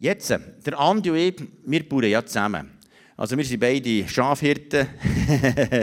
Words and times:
Jetzt, 0.00 0.30
der 0.30 0.78
Andi 0.78 1.10
und 1.10 1.16
ich, 1.16 1.34
wir 1.66 1.88
bauen 1.88 2.04
ja 2.04 2.24
zusammen. 2.24 2.70
Also 3.16 3.36
wir 3.36 3.44
sind 3.44 3.58
beide 3.58 4.06
Schafhirten. 4.06 4.86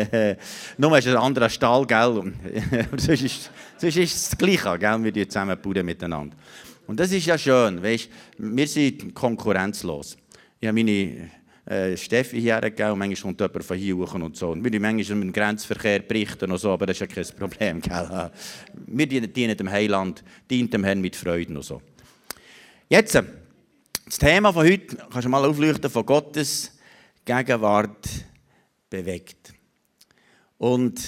Nur 0.77 0.97
ist 0.97 1.07
ein 1.09 1.17
anderer 1.17 1.49
Stall, 1.49 1.85
gell? 1.85 2.31
sonst, 2.97 3.21
ist, 3.21 3.51
sonst 3.77 3.97
ist 3.97 4.15
es 4.15 4.29
das 4.29 4.37
Gleiche, 4.37 4.79
gell? 4.79 5.13
Wir 5.13 5.27
zusammen 5.27 5.59
bauen 5.61 5.85
miteinander. 5.85 6.37
Und 6.87 6.97
das 6.97 7.11
ist 7.11 7.25
ja 7.25 7.37
schön, 7.37 7.83
weißt? 7.83 8.09
Wir 8.37 8.67
sind 8.69 9.13
konkurrenzlos. 9.13 10.15
Ich 10.61 10.67
habe 10.69 10.81
meine 10.81 11.29
äh, 11.65 11.97
Steffi 11.97 12.39
hergegeben 12.39 12.93
und 12.93 12.99
manchmal 12.99 13.33
kommt 13.33 13.41
jemand 13.41 13.65
von 13.65 13.77
hier 13.77 13.97
hoch 13.97 14.13
und 14.13 14.37
so. 14.37 14.51
Und 14.51 14.63
wir 14.63 14.79
manchmal 14.79 15.21
im 15.23 15.33
Grenzverkehr 15.33 15.99
berichten 15.99 16.49
und 16.49 16.57
so, 16.57 16.71
aber 16.71 16.85
das 16.85 17.01
ist 17.01 17.01
ja 17.01 17.07
kein 17.07 17.37
Problem. 17.37 17.81
Gell? 17.81 18.31
Wir 18.87 19.07
dienen, 19.07 19.57
dem 19.57 19.69
Heiland, 19.69 20.23
dienen 20.49 20.69
dem 20.69 20.85
Herrn 20.85 21.01
mit 21.01 21.17
Freuden 21.17 21.57
und 21.57 21.63
so. 21.63 21.81
Jetzt, 22.87 23.21
das 24.05 24.19
Thema 24.19 24.53
von 24.53 24.65
heute, 24.65 24.97
kannst 24.97 25.25
du 25.25 25.29
mal 25.29 25.43
aufleuchten, 25.43 25.89
von 25.89 26.05
Gottes 26.05 26.71
Gegenwart 27.25 28.07
bewegt. 28.89 29.53
Und 30.59 31.01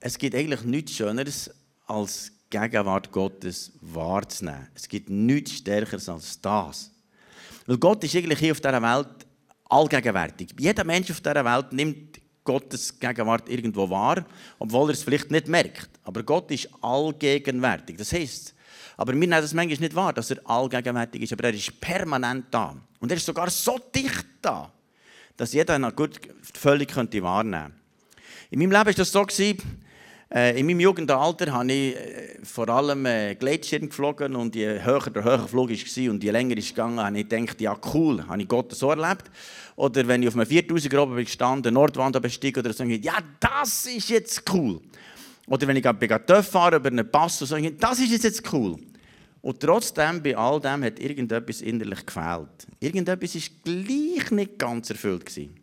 es 0.00 0.18
gibt 0.18 0.34
eigentlich 0.34 0.62
nichts 0.62 0.92
Schöneres, 0.92 1.50
als 1.86 2.30
Gegenwart 2.50 3.10
Gottes 3.10 3.72
wahrzunehmen. 3.80 4.68
Es 4.74 4.86
gibt 4.86 5.08
nichts 5.08 5.52
Stärkeres 5.52 6.08
als 6.08 6.38
das. 6.40 6.90
Weil 7.66 7.78
Gott 7.78 8.04
ist 8.04 8.14
eigentlich 8.14 8.38
hier 8.38 8.52
auf 8.52 8.60
dieser 8.60 8.82
Welt 8.82 9.26
allgegenwärtig. 9.70 10.54
Jeder 10.58 10.84
Mensch 10.84 11.10
auf 11.10 11.20
dieser 11.20 11.44
Welt 11.44 11.72
nimmt 11.72 12.20
Gottes 12.44 12.98
Gegenwart 12.98 13.48
irgendwo 13.48 13.88
wahr, 13.88 14.26
obwohl 14.58 14.90
er 14.90 14.94
es 14.94 15.02
vielleicht 15.02 15.30
nicht 15.30 15.48
merkt. 15.48 15.88
Aber 16.02 16.22
Gott 16.22 16.50
ist 16.50 16.68
allgegenwärtig. 16.82 17.96
Das 17.96 18.12
heißt, 18.12 18.54
aber 18.96 19.12
wir 19.12 19.18
nehmen 19.18 19.32
das 19.32 19.54
manchmal 19.54 19.78
nicht 19.78 19.94
wahr, 19.94 20.12
dass 20.12 20.30
er 20.30 20.38
allgegenwärtig 20.44 21.22
ist, 21.22 21.32
aber 21.32 21.44
er 21.44 21.54
ist 21.54 21.80
permanent 21.80 22.46
da. 22.50 22.76
Und 23.00 23.10
er 23.10 23.16
ist 23.16 23.26
sogar 23.26 23.50
so 23.50 23.78
dicht 23.94 24.26
da, 24.40 24.70
dass 25.36 25.52
jeder 25.52 25.76
ihn 25.76 25.96
gut 25.96 26.20
völlig 26.54 26.92
könnte 26.92 27.22
wahrnehmen 27.22 27.62
könnte. 27.62 27.82
In 28.50 28.58
meinem 28.58 28.72
Leben 28.72 28.86
war 28.86 28.92
das 28.92 29.12
so, 29.12 29.26
äh, 30.34 30.58
in 30.58 30.64
meinem 30.66 30.80
Jugendalter 30.80 31.52
habe 31.52 31.70
ich 31.70 31.94
äh, 31.94 32.38
vor 32.42 32.66
allem 32.70 33.04
äh, 33.04 33.34
Gleitschirm 33.34 33.88
geflogen 33.90 34.34
und 34.34 34.54
je 34.54 34.82
höher 34.82 35.10
der 35.10 35.24
höhere 35.24 35.46
Flug 35.46 35.70
war 35.70 36.10
und 36.10 36.24
je 36.24 36.30
länger 36.30 36.56
ist 36.56 36.70
gegangen, 36.70 37.00
habe 37.00 37.18
ich 37.18 37.28
gedacht, 37.28 37.60
ja 37.60 37.76
cool, 37.92 38.26
habe 38.26 38.40
ich 38.40 38.48
Gott 38.48 38.72
so 38.72 38.90
erlebt. 38.90 39.30
Oder 39.76 40.08
wenn 40.08 40.22
ich 40.22 40.28
auf 40.28 40.34
einem 40.34 40.46
4000 40.46 40.94
oben 40.94 41.16
gestanden, 41.16 41.74
Nordwand 41.74 42.20
bestiegen 42.22 42.60
oder 42.60 42.72
so, 42.72 42.84
ja, 42.84 43.18
das 43.40 43.84
ist 43.86 44.08
jetzt 44.08 44.42
cool. 44.52 44.80
Oder 45.46 45.66
wenn 45.66 45.76
ich 45.76 45.82
gerade 45.82 46.42
fahren 46.42 46.74
über 46.76 46.88
einen 46.88 47.10
Pass 47.10 47.40
und 47.42 47.48
so, 47.48 47.56
das 47.58 47.98
ist 47.98 48.24
jetzt 48.24 48.52
cool. 48.52 48.76
Und 49.40 49.58
trotzdem, 49.58 50.22
bei 50.22 50.36
all 50.36 50.60
dem, 50.60 50.84
hat 50.84 51.00
irgendetwas 51.00 51.60
innerlich 51.62 52.06
gefehlt. 52.06 52.66
Irgendetwas 52.78 53.34
war 53.34 53.42
gleich 53.64 54.30
nicht 54.30 54.58
ganz 54.58 54.90
erfüllt. 54.90 55.26
Gewesen. 55.26 55.62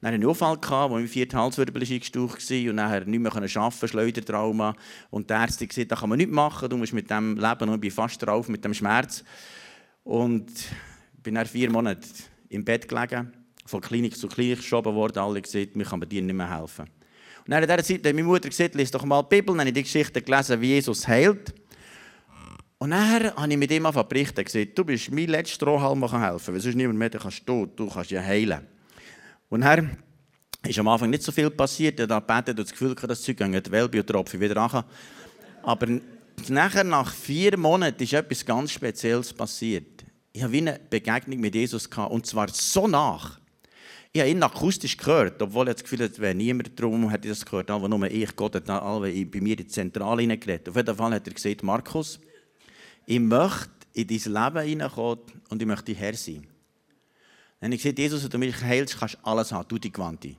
Dann 0.00 0.08
hatte 0.08 0.16
ich 0.16 0.22
einen 0.22 0.26
Unfall, 0.26 0.90
wo 0.90 0.94
mein 0.94 1.08
vierter 1.08 1.38
Halswirbel 1.38 1.82
eingestaucht 1.82 2.50
war 2.50 2.70
und 2.70 2.76
nachher 2.76 3.04
nicht 3.04 3.18
mehr 3.18 3.32
arbeiten 3.34 3.52
konnte, 3.52 3.88
Schleudertrauma. 3.88 4.74
Und 5.10 5.30
der 5.30 5.38
Ärzte 5.38 5.66
gesagt, 5.66 5.90
da 5.90 5.96
kann 5.96 6.10
man 6.10 6.18
nichts 6.18 6.34
machen, 6.34 6.68
du 6.68 6.76
musst 6.76 6.92
mit 6.92 7.10
dem 7.10 7.36
leben. 7.36 7.68
Und 7.68 7.74
ich 7.74 7.80
bin 7.80 7.90
fast 7.90 8.22
drauf 8.22 8.48
mit 8.48 8.64
dem 8.64 8.74
Schmerz. 8.74 9.24
Und 10.04 10.52
bin 11.22 11.34
dann 11.34 11.46
vier 11.46 11.70
Monate 11.70 12.06
im 12.50 12.64
Bett 12.64 12.86
gelegen, 12.86 13.32
von 13.64 13.80
Klinik 13.80 14.16
zu 14.16 14.28
Klinik 14.28 14.58
geschoben 14.58 14.94
worden. 14.94 15.18
Alle 15.18 15.42
gesagt, 15.42 15.74
mir 15.74 15.84
kann 15.84 16.00
dir 16.00 16.22
nicht 16.22 16.34
mehr 16.34 16.58
helfen. 16.58 16.88
Dann 17.48 17.62
in 17.62 17.68
dieser 17.68 17.82
Zeit 17.82 18.06
hat 18.06 18.14
meine 18.14 18.24
Mutter 18.24 18.48
gesagt, 18.48 18.74
lies 18.74 18.90
doch 18.90 19.04
mal 19.06 19.22
die 19.22 19.36
Bibel. 19.36 19.54
Dann 19.54 19.60
habe 19.60 19.70
ich 19.70 19.74
die 19.74 19.82
Geschichte 19.82 20.20
gelesen, 20.20 20.60
wie 20.60 20.66
Jesus 20.66 21.08
heilt. 21.08 21.54
Und 22.76 22.90
dann 22.90 23.34
habe 23.34 23.50
ich 23.50 23.56
mit 23.56 23.70
ihm 23.70 23.86
angefangen 23.86 24.08
berichten 24.08 24.44
gesagt, 24.44 24.78
du 24.78 24.84
bist 24.84 25.10
mein 25.10 25.28
letzter 25.28 25.54
Strohhalm, 25.54 25.98
der 26.00 26.10
helfen 26.20 26.44
kann. 26.44 26.54
Weil 26.54 26.60
sonst 26.60 26.74
niemand 26.76 26.98
mehr, 26.98 27.08
der 27.08 27.20
kannst 27.20 27.48
du, 27.48 27.66
kannst 27.66 28.10
ja 28.10 28.20
heilen. 28.20 28.66
Und 29.48 29.62
dann 29.62 29.96
ist 30.62 30.78
am 30.78 30.88
Anfang 30.88 31.08
nicht 31.08 31.22
so 31.22 31.32
viel 31.32 31.48
passiert. 31.48 31.98
Er 31.98 32.08
hat 32.08 32.28
gebetet 32.28 32.58
und 32.58 32.66
das 32.66 32.70
Gefühl 32.70 32.94
gehabt, 32.94 33.10
das 33.10 33.22
Zeug 33.22 33.38
geht 33.38 33.66
die 33.66 33.70
Wellbiotropfen 33.70 34.38
wieder 34.38 34.56
an. 34.58 34.84
Aber 35.62 35.86
nachher, 36.48 36.84
nach 36.84 37.14
vier 37.14 37.56
Monaten, 37.56 38.02
ist 38.02 38.12
etwas 38.12 38.44
ganz 38.44 38.72
Spezielles 38.72 39.32
passiert. 39.32 40.04
Ich 40.34 40.42
habe 40.42 40.54
eine 40.54 40.78
Begegnung 40.90 41.40
mit 41.40 41.54
Jesus 41.54 41.88
gehabt, 41.88 42.12
und 42.12 42.26
zwar 42.26 42.48
so 42.50 42.86
nach. 42.86 43.40
Ich 44.12 44.20
habe 44.20 44.30
ihn 44.30 44.42
akustisch 44.42 44.96
gehört, 44.96 45.40
obwohl 45.42 45.68
ich 45.68 45.74
das 45.74 45.82
Gefühl 45.82 46.04
hatte, 46.04 46.18
wäre 46.18 46.34
niemand 46.34 46.80
drum, 46.80 47.10
hätte 47.10 47.28
das 47.28 47.44
gehört, 47.44 47.70
aber 47.70 47.88
nur 47.88 48.10
ich, 48.10 48.34
Gott 48.34 48.54
hat 48.54 48.68
alle 48.70 49.24
bei 49.26 49.40
mir 49.40 49.52
in 49.52 49.56
die 49.58 49.66
Zentrale 49.66 50.22
hineingeredet. 50.22 50.70
Auf 50.70 50.76
jeden 50.76 50.96
Fall 50.96 51.12
hat 51.12 51.26
er 51.26 51.34
gesagt, 51.34 51.62
Markus, 51.62 52.18
ich 53.06 53.20
möchte 53.20 53.70
in 53.92 54.06
dein 54.06 54.18
Leben 54.18 54.66
hineinkommen 54.66 55.20
und 55.50 55.60
ich 55.60 55.68
möchte 55.68 55.94
Herr 55.94 56.14
sein. 56.14 56.46
Dann 57.60 57.68
habe 57.68 57.74
ich 57.74 57.82
gesagt, 57.82 57.98
Jesus, 57.98 58.22
wenn 58.22 58.30
du 58.30 58.38
mich 58.38 58.60
heilst, 58.62 58.98
kannst 58.98 59.16
du 59.16 59.26
alles 59.26 59.52
haben, 59.52 59.68
du 59.68 59.78
die 59.78 59.90
Quanti. 59.90 60.36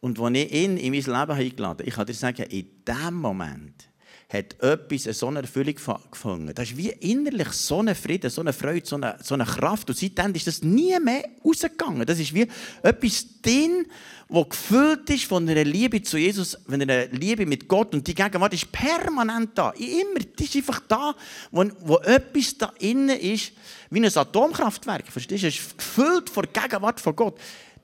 Und 0.00 0.18
als 0.18 0.36
ich 0.36 0.52
ihn 0.52 0.76
in 0.76 0.92
mein 0.92 1.02
Leben 1.02 1.30
eingeladen 1.30 1.64
habe, 1.64 1.82
ich 1.84 1.94
kann 1.94 2.06
dir 2.06 2.14
sagen, 2.14 2.42
in 2.42 2.66
dem 2.86 3.14
Moment 3.14 3.88
hat 4.28 4.60
etwas 4.60 5.18
so 5.18 5.28
eine 5.28 5.40
Erfüllung 5.40 5.74
gefunden. 5.74 6.52
Das 6.54 6.70
ist 6.70 6.76
wie 6.76 6.88
innerlich 6.88 7.48
so 7.48 7.80
ein 7.80 7.94
Frieden, 7.94 8.30
so 8.30 8.40
eine 8.40 8.52
Freude, 8.52 8.86
so 8.86 8.96
eine, 8.96 9.16
so 9.22 9.34
eine 9.34 9.44
Kraft. 9.44 9.88
Und 9.88 9.96
seitdem 9.96 10.34
ist 10.34 10.46
das 10.46 10.62
nie 10.62 10.98
mehr 10.98 11.24
rausgegangen. 11.44 12.06
Das 12.06 12.18
ist 12.18 12.34
wie 12.34 12.48
etwas 12.82 13.26
drin, 13.42 13.86
das 14.28 14.48
gefüllt 14.48 15.10
ist 15.10 15.24
von 15.24 15.48
einer 15.48 15.64
Liebe 15.64 16.02
zu 16.02 16.16
Jesus, 16.16 16.58
von 16.64 16.80
einer 16.80 17.06
Liebe 17.08 17.44
mit 17.44 17.68
Gott. 17.68 17.94
Und 17.94 18.06
die 18.06 18.14
Gegenwart 18.14 18.54
ist 18.54 18.72
permanent 18.72 19.50
da. 19.54 19.70
Immer. 19.70 20.20
Die 20.38 20.44
ist 20.44 20.56
einfach 20.56 20.80
da, 20.88 21.14
wo, 21.50 21.64
wo 21.80 21.98
etwas 21.98 22.56
da 22.56 22.72
innen 22.78 23.18
ist, 23.18 23.52
wie 23.90 24.04
ein 24.04 24.16
Atomkraftwerk. 24.16 25.08
Verstehst 25.08 25.42
du? 25.42 25.48
Es 25.48 25.56
ist 25.56 25.78
gefüllt 25.78 26.30
von 26.30 26.46
der 26.50 26.62
Gegenwart 26.62 27.00
von 27.00 27.14
Gott. 27.14 27.38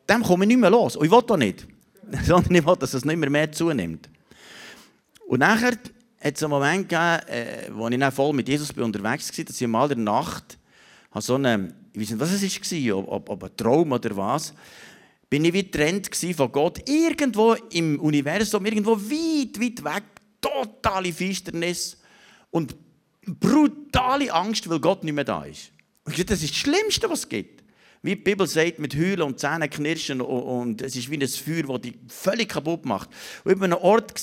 Dem 0.08 0.22
komme 0.22 0.44
ich 0.44 0.48
nicht 0.48 0.60
mehr 0.60 0.70
los. 0.70 0.96
Und 0.96 1.04
ich 1.04 1.12
will 1.12 1.22
da 1.26 1.36
nicht. 1.36 1.66
Sondern 2.24 2.54
ich 2.54 2.66
will, 2.66 2.76
dass 2.76 2.94
es 2.94 3.04
nicht 3.04 3.16
mehr, 3.16 3.30
mehr 3.30 3.52
zunimmt. 3.52 4.08
Und 5.28 5.40
nachher 5.40 5.76
hat 6.20 6.36
es 6.36 6.42
einen 6.42 6.50
Moment 6.50 6.88
gegeben, 6.88 7.28
äh, 7.28 7.70
wo 7.72 7.88
ich 7.88 7.98
dann 7.98 8.12
voll 8.12 8.32
mit 8.34 8.48
Jesus 8.48 8.72
bin 8.72 8.84
unterwegs 8.84 9.36
war, 9.36 9.44
dass 9.44 9.60
ich 9.60 9.66
mal 9.66 9.90
in 9.90 10.04
der 10.04 10.14
Nacht 10.14 10.58
so 11.16 11.34
eine, 11.34 11.74
ich 11.92 12.00
weiß 12.00 12.10
nicht, 12.10 12.20
was 12.20 12.42
es 12.42 12.72
war, 12.72 13.08
ob, 13.08 13.28
ob, 13.28 13.44
ein 13.44 13.56
Traum 13.56 13.92
oder 13.92 14.16
was, 14.16 14.54
bin 15.28 15.44
ich 15.44 15.52
wie 15.52 15.62
getrennt 15.62 16.14
von 16.36 16.52
Gott. 16.52 16.88
Irgendwo 16.88 17.54
im 17.70 17.98
Universum, 18.00 18.64
irgendwo 18.66 18.96
weit, 18.96 19.60
weit 19.60 19.84
weg, 19.84 20.04
totale 20.40 21.12
Finsternis 21.12 21.96
und 22.50 22.76
brutale 23.26 24.32
Angst, 24.32 24.68
weil 24.68 24.80
Gott 24.80 25.04
nicht 25.04 25.14
mehr 25.14 25.24
da 25.24 25.44
ist. 25.44 25.72
Und 26.04 26.18
das 26.30 26.42
ist 26.42 26.50
das 26.50 26.58
Schlimmste, 26.58 27.08
was 27.08 27.20
es 27.20 27.28
gibt. 27.28 27.60
Wie 28.02 28.16
die 28.16 28.22
Bibel 28.22 28.46
sagt, 28.46 28.78
mit 28.78 28.94
Heulen 28.96 29.22
und 29.22 29.38
Zähne 29.38 29.68
knirschen 29.68 30.20
und, 30.20 30.42
und 30.42 30.82
es 30.82 30.96
ist 30.96 31.10
wie 31.10 31.22
ein 31.22 31.28
Feuer, 31.28 31.64
das 31.64 31.80
dich 31.82 31.94
völlig 32.08 32.48
kaputt 32.48 32.84
macht. 32.86 33.10
Und 33.44 33.52
ich 33.52 33.60
war 33.60 33.66
an 33.66 33.74
einem 33.74 33.82
Ort, 33.82 34.14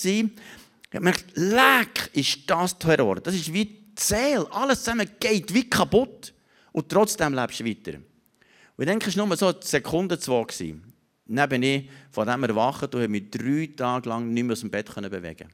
ich 0.90 0.98
gemerkt, 0.98 1.26
leck, 1.36 2.10
ist 2.14 2.50
das 2.50 2.78
Terror. 2.78 3.16
Das 3.16 3.36
ist 3.36 3.52
wie 3.52 3.66
die 3.66 3.94
Seele. 3.98 4.48
Alles 4.52 4.84
zusammen 4.84 5.10
geht 5.20 5.54
wie 5.54 5.70
kaputt. 5.70 6.34
Und 6.72 6.90
trotzdem 6.90 7.34
lebst 7.34 7.60
du 7.60 7.66
weiter. 7.66 7.98
Und 7.98 8.84
ich 8.84 8.86
denke, 8.86 9.10
es 9.10 9.18
war 9.18 9.26
nur 9.26 9.38
so 9.38 9.54
Sekunden, 9.60 10.20
zwei. 10.20 10.44
Gewesen. 10.44 10.94
Dann 11.26 11.50
bin 11.50 11.64
ich 11.64 11.90
von 12.12 12.28
dem 12.28 12.44
erwacht 12.44 12.84
und 12.84 13.02
habe 13.02 13.08
mich 13.10 13.30
drei 13.30 13.70
Tage 13.76 14.08
lang 14.08 14.34
nicht 14.34 14.44
mehr 14.44 14.54
aus 14.54 14.62
dem 14.62 14.72
Bett 14.72 14.94
bewegen 14.94 15.50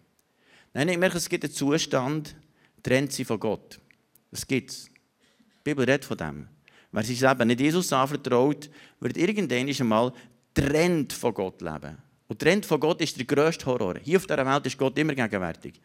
habe 0.76 0.90
ich 0.90 0.96
gemerkt, 0.96 1.16
es 1.16 1.30
gibt 1.30 1.44
einen 1.44 1.54
Zustand, 1.54 2.36
trennt 2.82 3.12
sie 3.14 3.26
von 3.26 3.40
Gott. 3.40 3.80
Das 4.32 4.48
gibt 4.48 4.72
es. 4.72 4.86
Die 4.86 5.64
Bibel 5.64 5.86
redet 5.86 6.06
von 6.06 6.18
dem. 6.18 6.48
Wer 6.92 7.04
sich 7.04 7.22
Leben 7.22 7.48
nicht 7.48 7.60
Jesus 7.60 7.94
anvertraut, 7.94 8.70
wird 9.00 9.18
irgendwann 9.18 9.70
einmal 9.70 10.14
trennt 10.54 11.14
von 11.14 11.34
Gott 11.34 11.62
leben. 11.62 11.98
Und 12.28 12.40
trennt 12.40 12.66
von 12.66 12.80
Gott 12.80 13.02
ist 13.02 13.18
der 13.18 13.26
grösste 13.26 13.66
Horror. 13.66 13.96
Hier 14.02 14.18
auf 14.18 14.26
dieser 14.26 14.46
Welt 14.46 14.66
ist 14.66 14.78
Gott 14.78 14.98
immer 14.98 15.14
gegenwärtig. 15.14 15.80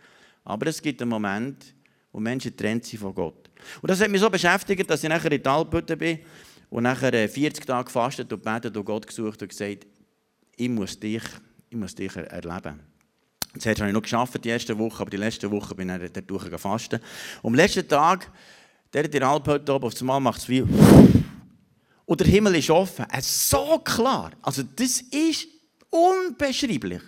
Aber 0.44 0.66
es 0.66 0.80
gibt 0.80 1.02
einen 1.02 1.10
Moment, 1.10 1.74
wo 2.12 2.20
Menschen 2.20 2.56
trennt 2.56 2.84
sind 2.84 3.00
von 3.00 3.14
Gott. 3.14 3.50
Und 3.82 3.90
das 3.90 4.00
hat 4.00 4.10
mich 4.10 4.20
so 4.20 4.30
beschäftigt, 4.30 4.88
dass 4.88 5.02
ich 5.02 5.08
nachher 5.08 5.32
in 5.32 5.42
Talbütte 5.42 5.96
bin 5.96 6.20
und 6.70 6.84
nachher 6.84 7.28
40 7.28 7.66
Tage 7.66 7.84
gefastet 7.84 8.32
und 8.32 8.42
betet 8.42 8.76
und 8.76 8.84
Gott 8.84 9.06
gesucht 9.06 9.42
und 9.42 9.48
gesagt, 9.48 9.86
ich 10.56 10.68
muss 10.68 10.98
dich, 10.98 11.22
ich 11.68 11.76
muss 11.76 11.94
dich 11.94 12.14
erleben. 12.16 12.80
Zuerst 13.58 13.80
habe 13.80 13.90
ich 13.90 13.94
noch 13.94 14.02
geschafft, 14.02 14.44
die 14.44 14.48
erste 14.48 14.78
Woche, 14.78 15.00
aber 15.00 15.10
die 15.10 15.16
letzte 15.16 15.50
Woche 15.50 15.74
bin 15.74 15.88
ich 15.88 16.12
dann 16.12 16.26
durch 16.26 16.48
gefastet. 16.50 17.02
Und 17.42 17.52
am 17.52 17.54
letzten 17.54 17.88
Tag, 17.88 18.30
der 18.92 19.04
in 19.04 19.10
der 19.10 19.22
Alphütte 19.22 19.74
oben, 19.74 19.86
auf 19.86 20.00
einmal 20.00 20.20
macht 20.20 20.38
es 20.40 20.48
wie... 20.48 20.64
Und 22.04 22.20
der 22.20 22.26
Himmel 22.26 22.54
ist 22.54 22.70
offen. 22.70 23.04
Es 23.12 23.26
ist 23.26 23.50
so 23.50 23.78
klar. 23.84 24.30
Also 24.40 24.62
das 24.62 25.02
ist 25.02 25.46
Unbeschreiblich. 25.90 27.02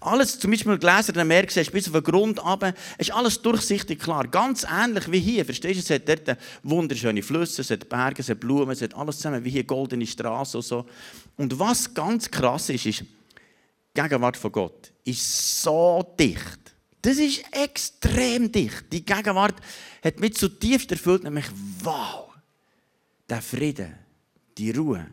Alles, 0.00 0.38
zum 0.38 0.50
Beispiel 0.50 0.78
gelesen, 0.78 1.14
dann 1.14 1.28
merkst 1.28 1.56
du, 1.56 1.70
bis 1.70 1.86
auf 1.86 1.92
den 1.92 2.02
Grund 2.02 2.44
runter, 2.44 2.74
ist 2.98 3.12
alles 3.12 3.40
durchsichtig 3.40 3.98
klar. 3.98 4.26
Ganz 4.28 4.64
ähnlich 4.64 5.10
wie 5.10 5.20
hier. 5.20 5.44
Verstehst 5.44 5.90
du? 5.90 5.94
Es 5.94 6.00
hat 6.00 6.08
dort 6.08 6.38
wunderschöne 6.62 7.22
Flüsse, 7.22 7.62
es 7.62 7.70
hat 7.70 7.88
Berge, 7.88 8.20
es 8.20 8.28
hat 8.28 8.40
Blumen, 8.40 8.70
es 8.70 8.82
hat 8.82 8.94
alles 8.94 9.16
zusammen, 9.16 9.44
wie 9.44 9.50
hier 9.50 9.64
goldene 9.64 10.06
Straßen 10.06 10.58
und 10.58 10.64
so. 10.64 10.86
Und 11.36 11.58
was 11.58 11.92
ganz 11.92 12.30
krass 12.30 12.68
ist, 12.70 12.86
ist, 12.86 13.00
die 13.00 14.00
Gegenwart 14.00 14.36
von 14.36 14.52
Gott 14.52 14.92
ist 15.04 15.62
so 15.62 16.14
dicht. 16.18 16.58
Das 17.02 17.16
ist 17.16 17.42
extrem 17.50 18.52
dicht. 18.52 18.84
Die 18.92 19.04
Gegenwart 19.04 19.56
hat 20.04 20.20
mich 20.20 20.34
zutiefst 20.34 20.90
erfüllt, 20.92 21.24
nämlich 21.24 21.46
wow. 21.82 22.28
der 23.28 23.42
Frieden, 23.42 23.94
die 24.56 24.70
Ruhe 24.70 25.06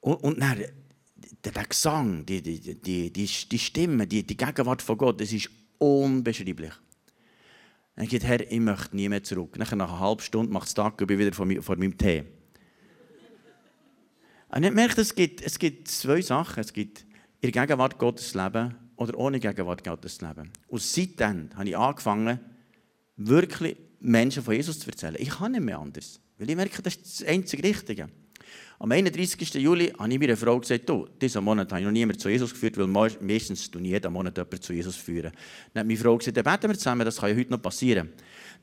und, 0.00 0.16
und 0.16 0.40
dann 0.40 0.64
der, 1.44 1.64
Gesang, 1.64 2.24
die, 2.24 2.42
die, 2.42 2.80
die, 2.80 3.12
die, 3.12 3.58
Stimme, 3.58 4.06
die, 4.06 4.22
die 4.22 4.36
Gegenwart 4.36 4.82
von 4.82 4.96
Gott, 4.96 5.20
das 5.20 5.32
ist 5.32 5.50
unbeschreiblich. 5.78 6.72
Dann 7.96 8.08
geht 8.08 8.24
Herr, 8.24 8.40
ich 8.40 8.60
möchte 8.60 8.96
nie 8.96 9.08
mehr 9.08 9.22
zurück. 9.22 9.56
Nach 9.58 9.70
einer 9.70 10.00
halben 10.00 10.20
Stunde 10.20 10.52
macht 10.52 10.68
es 10.68 10.74
Tag, 10.74 10.96
bin 10.96 11.08
ich 11.10 11.18
wieder 11.18 11.32
vor, 11.32 11.46
vor 11.62 11.76
meinem 11.76 11.96
Tee. 11.96 12.24
Und 14.48 14.62
ich 14.62 14.72
merke, 14.72 15.00
es 15.00 15.14
gibt, 15.14 15.42
es 15.42 15.58
gibt 15.58 15.88
zwei 15.88 16.20
Sachen. 16.22 16.60
Es 16.60 16.72
gibt 16.72 17.04
in 17.40 17.50
Gegenwart 17.50 17.98
Gottes 17.98 18.34
Leben 18.34 18.74
oder 18.96 19.16
ohne 19.18 19.38
Gegenwart 19.38 19.84
Gottes 19.84 20.20
Leben. 20.20 20.50
Und 20.68 20.82
seitdem 20.82 21.50
habe 21.54 21.68
ich 21.68 21.76
angefangen, 21.76 22.40
wirklich 23.16 23.76
Menschen 24.00 24.42
von 24.42 24.54
Jesus 24.54 24.78
zu 24.80 24.90
erzählen. 24.90 25.16
Ich 25.18 25.30
kann 25.30 25.52
nicht 25.52 25.62
mehr 25.62 25.78
anders. 25.78 26.20
Weil 26.38 26.50
ich 26.50 26.56
merke, 26.56 26.82
das 26.82 26.96
ist 26.96 27.20
das 27.20 27.28
einzige 27.28 27.62
Richtige. 27.62 28.08
Am 28.80 28.90
31. 28.90 29.54
Juli 29.54 29.92
habe 29.96 30.12
ich 30.12 30.18
meiner 30.18 30.36
Frau 30.36 30.58
gesagt, 30.58 30.88
du, 30.88 31.06
diesen 31.20 31.44
Monat 31.44 31.70
habe 31.70 31.80
ich 31.80 31.86
noch 31.86 31.92
niemanden 31.92 32.18
zu 32.18 32.28
Jesus 32.28 32.52
geführt, 32.52 32.76
weil 32.76 32.88
meistens 32.88 33.70
tue 33.70 33.80
ich 33.82 33.88
jeden 33.88 34.12
Monat 34.12 34.36
jemanden 34.36 34.60
zu 34.60 34.72
Jesus 34.72 34.96
führen. 34.96 35.30
Dann 35.72 35.80
hat 35.80 35.86
meine 35.86 35.98
Frau 35.98 36.18
gesagt, 36.18 36.36
dann 36.36 36.44
beten 36.44 36.68
wir 36.68 36.76
zusammen, 36.76 37.04
das 37.04 37.18
kann 37.18 37.30
ja 37.30 37.36
heute 37.36 37.52
noch 37.52 37.62
passieren. 37.62 38.10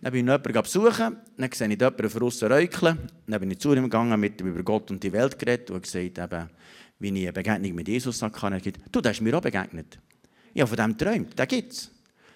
Dann 0.02 0.12
bin 0.12 0.28
ich 0.28 0.32
jemanden 0.32 0.62
besuchen, 0.62 1.18
dann 1.38 1.52
sehe 1.54 1.68
ich 1.70 1.80
jemanden 1.80 2.10
von 2.10 2.24
außen 2.24 2.52
räucheln, 2.52 2.98
dann 3.26 3.40
bin 3.40 3.52
ich 3.52 3.60
zu 3.60 3.74
ihm 3.74 3.84
gegangen, 3.84 4.20
mit 4.20 4.42
ihm 4.42 4.48
über 4.48 4.64
Gott 4.64 4.92
und 4.92 5.02
die 5.02 5.14
Welt 5.14 5.40
geredet 5.40 5.72
und 5.72 5.82
gesagt, 5.84 6.18
eben, 6.18 6.50
wie 7.00 7.08
ich 7.08 7.24
eine 7.24 7.34
Begegnung 7.34 7.74
mit 7.76 7.88
Jesus 7.88 8.22
hatte. 8.22 8.38
Er 8.48 8.52
hat 8.52 8.64
gesagt, 8.64 8.80
du, 8.92 9.00
der 9.00 9.14
ist 9.14 9.22
mir 9.22 9.38
auch 9.38 9.42
begegnet. 9.42 9.98
Ich 10.54 10.62
habe 10.62 10.68
von 10.68 10.78
dem 10.78 10.98
geträumt, 10.98 11.40
den 11.40 11.48
gibt 11.48 11.72
es. 11.72 11.86
Dann 11.86 11.94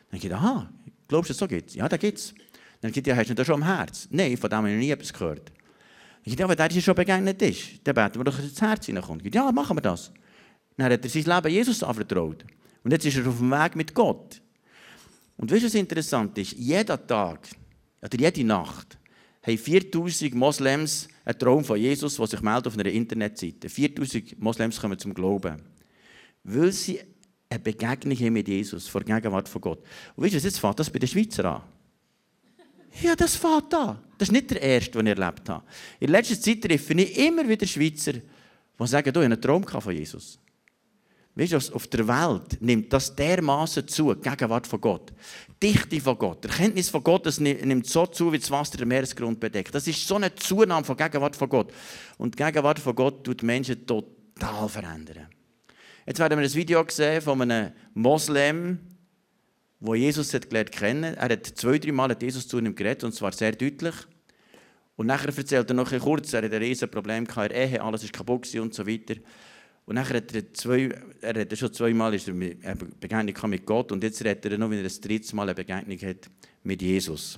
habe 0.07 0.16
ich 0.18 0.22
gesagt, 0.22 0.42
aha, 0.42 0.69
glaubst 1.10 1.30
du, 1.30 1.33
so 1.33 1.48
gibt 1.48 1.69
es? 1.69 1.75
Ja, 1.75 1.89
den 1.89 2.00
gibt 2.00 2.19
es. 2.19 2.33
Dann 2.80 2.89
hat 2.89 2.98
er 2.98 3.01
gesagt, 3.01 3.07
ja, 3.07 3.16
hast 3.18 3.30
du 3.30 3.36
das 3.36 3.45
schon 3.45 3.62
am 3.62 3.63
Herz? 3.63 4.07
Nein, 4.12 4.38
von 4.38 4.50
dem 4.50 4.57
habe 4.57 4.69
ich 4.69 4.75
noch 4.75 4.80
nie 4.80 4.92
etwas 4.92 5.12
gehört. 5.12 5.51
Ich 6.27 6.38
ja, 6.38 6.50
wenn 6.50 6.57
der 6.57 6.68
dir 6.68 6.81
schon 6.81 6.95
begegnet 6.95 7.39
ist, 7.44 7.80
dann 7.83 7.94
beten 7.94 8.19
wir 8.19 8.24
doch, 8.24 8.36
dass 8.36 8.45
ins 8.45 8.60
Herz 8.60 8.88
hineinkommt. 8.88 9.33
Ja, 9.33 9.51
machen 9.51 9.77
wir 9.77 9.81
das. 9.81 10.12
Dann 10.75 10.92
hat 10.92 11.04
er 11.04 11.10
sein 11.10 11.24
Leben 11.24 11.54
Jesus 11.54 11.83
anvertraut. 11.83 12.44
Und 12.83 12.92
jetzt 12.92 13.06
ist 13.06 13.18
er 13.18 13.27
auf 13.27 13.38
dem 13.38 13.51
Weg 13.51 13.75
mit 13.75 13.94
Gott. 13.94 14.42
Und 15.38 15.51
weißt 15.51 15.62
du, 15.62 15.68
was 15.68 15.75
interessant 15.75 16.36
ist? 16.39 16.54
Jeden 16.54 17.07
Tag 17.07 17.48
oder 18.01 18.18
jede 18.19 18.44
Nacht 18.44 18.98
haben 19.44 19.57
4000 19.57 20.33
Moslems 20.33 21.07
einen 21.24 21.38
Traum 21.38 21.63
von 21.63 21.80
Jesus, 21.80 22.16
der 22.16 22.27
sich 22.27 22.42
meldet 22.42 22.68
auf 22.68 22.77
einer 22.77 22.89
Internetseite. 22.89 23.69
4000 23.69 24.39
Moslems 24.42 24.81
kommen 24.81 24.98
zum 24.98 25.13
Glauben. 25.13 25.62
Weil 26.44 26.72
sie 26.72 27.00
eine 27.50 27.60
Begegnung 27.60 28.18
haben 28.18 28.33
mit 28.33 28.48
Jesus, 28.48 28.88
vor 28.88 29.01
der 29.01 29.16
Gegenwart 29.16 29.48
von 29.48 29.62
Gott. 29.62 29.83
Und 30.16 30.24
weißt 30.24 30.33
du, 30.33 30.39
jetzt 30.39 30.60
fängt 30.60 30.80
das 30.80 30.89
bei 30.89 30.98
den 30.98 31.07
Schweizer 31.07 31.45
an. 31.45 31.62
Ja, 33.01 33.15
das 33.15 33.36
fängt 33.36 33.74
an. 33.74 34.00
Das 34.18 34.30
ist 34.30 34.31
nicht 34.31 34.51
der 34.51 34.62
erste, 34.62 34.92
den 34.92 35.07
ich 35.07 35.18
erlebt 35.18 35.50
habe. 35.50 35.63
In 36.00 36.09
letzter 36.09 36.39
Zeit 36.39 36.62
treffe 36.62 36.94
ich 36.94 37.18
immer 37.18 37.47
wieder 37.47 37.68
Schweizer, 37.68 38.13
die 38.13 38.88
sagen, 38.88 39.12
du, 39.12 39.19
ich 39.19 39.25
einen 39.25 39.42
Traum 39.42 39.63
von 39.63 39.94
Jesus. 39.94 40.39
Weißt 41.38 41.51
du, 41.51 41.75
auf 41.75 41.88
der 41.88 42.07
Welt 42.07 42.62
nimmt 42.62 42.94
das 42.94 43.13
dermaßen 43.13 43.86
zu, 43.89 44.13
die 44.13 44.21
Gegenwart 44.21 44.65
von 44.65 44.80
Gott. 44.80 45.12
Die 45.62 45.74
Dichte 45.74 46.00
von 46.00 46.18
Gott, 46.18 46.45
die 46.45 46.47
Erkenntnis 46.47 46.89
von 46.89 47.03
Gott, 47.03 47.25
das 47.25 47.42
nimmt 47.42 47.88
so 47.88 48.06
zu, 48.06 48.31
wie 48.31 48.39
das 48.39 48.50
Wasser 48.50 48.77
den 48.77 48.88
Meeresgrund 48.88 49.38
bedeckt. 49.38 49.75
Das 49.75 49.86
ist 49.86 50.07
so 50.07 50.15
eine 50.15 50.33
Zunahme 50.33 50.86
von 50.86 50.95
Gegenwart 50.95 51.36
von 51.36 51.50
Gott. 51.50 51.74
Und 52.18 52.39
die 52.39 52.44
Gegenwart 52.44 52.80
von 52.80 52.95
Gott 52.95 53.25
tut 53.25 53.44
Menschen 53.44 53.86
total 53.86 54.69
verändern. 54.69 55.27
Jetzt 56.06 56.19
werden 56.19 56.39
wir 56.39 56.45
ein 56.45 56.53
Video 56.53 56.86
sehen 56.88 57.21
von 57.21 57.41
einem 57.41 57.74
Moslem, 57.94 58.80
wo 59.80 59.95
Jesus 59.95 60.33
hat 60.33 60.50
gelernt 60.50 60.72
kennen. 60.72 61.16
Er 61.16 61.30
hat 61.30 61.45
zwei, 61.45 61.77
drei 61.77 61.92
Mal 61.92 62.16
Jesus 62.22 62.48
zu 62.48 62.57
ihm 62.60 62.75
geredet, 62.75 63.04
und 63.04 63.13
zwar 63.13 63.31
sehr 63.31 63.51
deutlich. 63.51 63.95
Und 64.95 65.07
nachher 65.07 65.36
erzählt 65.36 65.69
er 65.69 65.74
noch 65.74 65.92
kurz, 66.00 66.33
er 66.33 66.44
hatte 66.44 66.56
ein 66.56 66.62
riesiges 66.62 66.89
Problem 66.89 67.25
der 67.27 67.51
Ehe, 67.51 67.81
alles 67.81 68.04
ist 68.04 68.13
kaputt 68.13 68.54
und 68.56 68.74
so 68.74 68.88
weiter. 68.88 69.16
Und 69.86 69.95
nachher 69.95 70.18
hat 70.18 70.33
er, 70.33 70.54
zwei, 70.54 70.89
er 71.22 71.42
hat 71.42 71.57
schon 71.57 71.74
zweimal 71.74 72.12
eine 72.13 72.75
Begegnung 73.00 73.50
mit 73.50 73.66
Gott 73.66 73.92
und 73.92 74.04
jetzt 74.04 74.24
redet 74.24 74.45
er 74.45 74.57
noch, 74.57 74.69
wenn 74.69 74.77
er 74.77 74.83
das 74.83 75.00
dritte 75.00 75.36
Mal 75.36 75.44
eine 75.44 75.54
Begegnung 75.54 76.00
hat 76.00 76.30
mit 76.63 76.81
Jesus. 76.81 77.38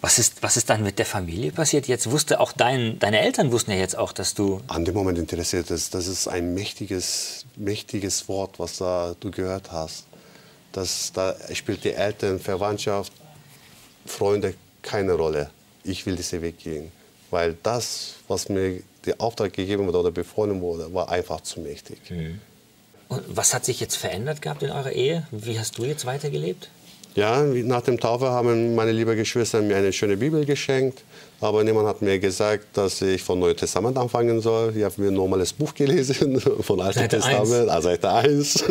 Was 0.00 0.18
ist, 0.18 0.42
was 0.42 0.56
ist 0.56 0.70
dann 0.70 0.84
mit 0.84 0.98
der 0.98 1.06
Familie 1.06 1.50
passiert? 1.50 1.88
Jetzt 1.88 2.10
wusste 2.10 2.38
auch 2.38 2.52
dein, 2.52 2.98
deine 3.00 3.20
Eltern 3.20 3.50
wussten 3.50 3.72
ja 3.72 3.78
jetzt 3.78 3.98
auch, 3.98 4.12
dass 4.12 4.34
du. 4.34 4.60
An 4.68 4.84
dem 4.84 4.94
Moment 4.94 5.18
interessiert 5.18 5.70
es. 5.70 5.90
Das 5.90 6.06
ist 6.06 6.28
ein 6.28 6.54
mächtiges, 6.54 7.46
mächtiges 7.56 8.28
Wort, 8.28 8.58
was 8.58 8.78
da 8.78 9.16
du 9.18 9.30
gehört 9.30 9.72
hast. 9.72 10.04
Das, 10.72 11.12
da 11.12 11.34
spielt 11.52 11.82
die 11.82 11.92
Eltern, 11.92 12.38
Verwandtschaft, 12.38 13.12
Freunde 14.06 14.54
keine 14.82 15.14
Rolle. 15.14 15.50
Ich 15.82 16.06
will 16.06 16.14
diesen 16.14 16.42
Weg 16.42 16.58
gehen. 16.58 16.92
Weil 17.30 17.56
das, 17.62 18.14
was 18.28 18.48
mir 18.48 18.82
der 19.04 19.20
Auftrag 19.20 19.52
gegeben 19.52 19.86
wurde 19.86 19.98
oder 19.98 20.10
befohlen 20.12 20.60
wurde, 20.60 20.92
war 20.94 21.08
einfach 21.08 21.40
zu 21.40 21.60
mächtig. 21.60 21.98
Mhm. 22.10 22.40
Und 23.08 23.24
was 23.28 23.54
hat 23.54 23.64
sich 23.64 23.80
jetzt 23.80 23.96
verändert 23.96 24.42
gehabt 24.42 24.62
in 24.62 24.70
eurer 24.70 24.92
Ehe? 24.92 25.26
Wie 25.30 25.58
hast 25.58 25.78
du 25.78 25.84
jetzt 25.84 26.04
weitergelebt? 26.04 26.68
Ja, 27.14 27.42
nach 27.42 27.82
dem 27.82 27.98
Taufe 27.98 28.26
haben 28.26 28.74
meine 28.74 28.92
lieben 28.92 29.16
Geschwister 29.16 29.60
mir 29.60 29.76
eine 29.76 29.92
schöne 29.92 30.16
Bibel 30.16 30.44
geschenkt. 30.44 31.02
Aber 31.40 31.62
niemand 31.62 31.86
hat 31.86 32.02
mir 32.02 32.18
gesagt, 32.18 32.76
dass 32.76 33.00
ich 33.00 33.22
von 33.22 33.38
Neuen 33.38 33.56
Testament 33.56 33.96
anfangen 33.96 34.40
soll. 34.40 34.76
Ich 34.76 34.82
habe 34.82 35.00
mir 35.00 35.08
ein 35.08 35.14
normales 35.14 35.52
Buch 35.52 35.72
gelesen 35.74 36.40
von 36.60 36.80
Alten 36.80 37.08
Testament, 37.08 37.68
also 37.68 37.88
Seite 37.88 38.10
1. 38.10 38.64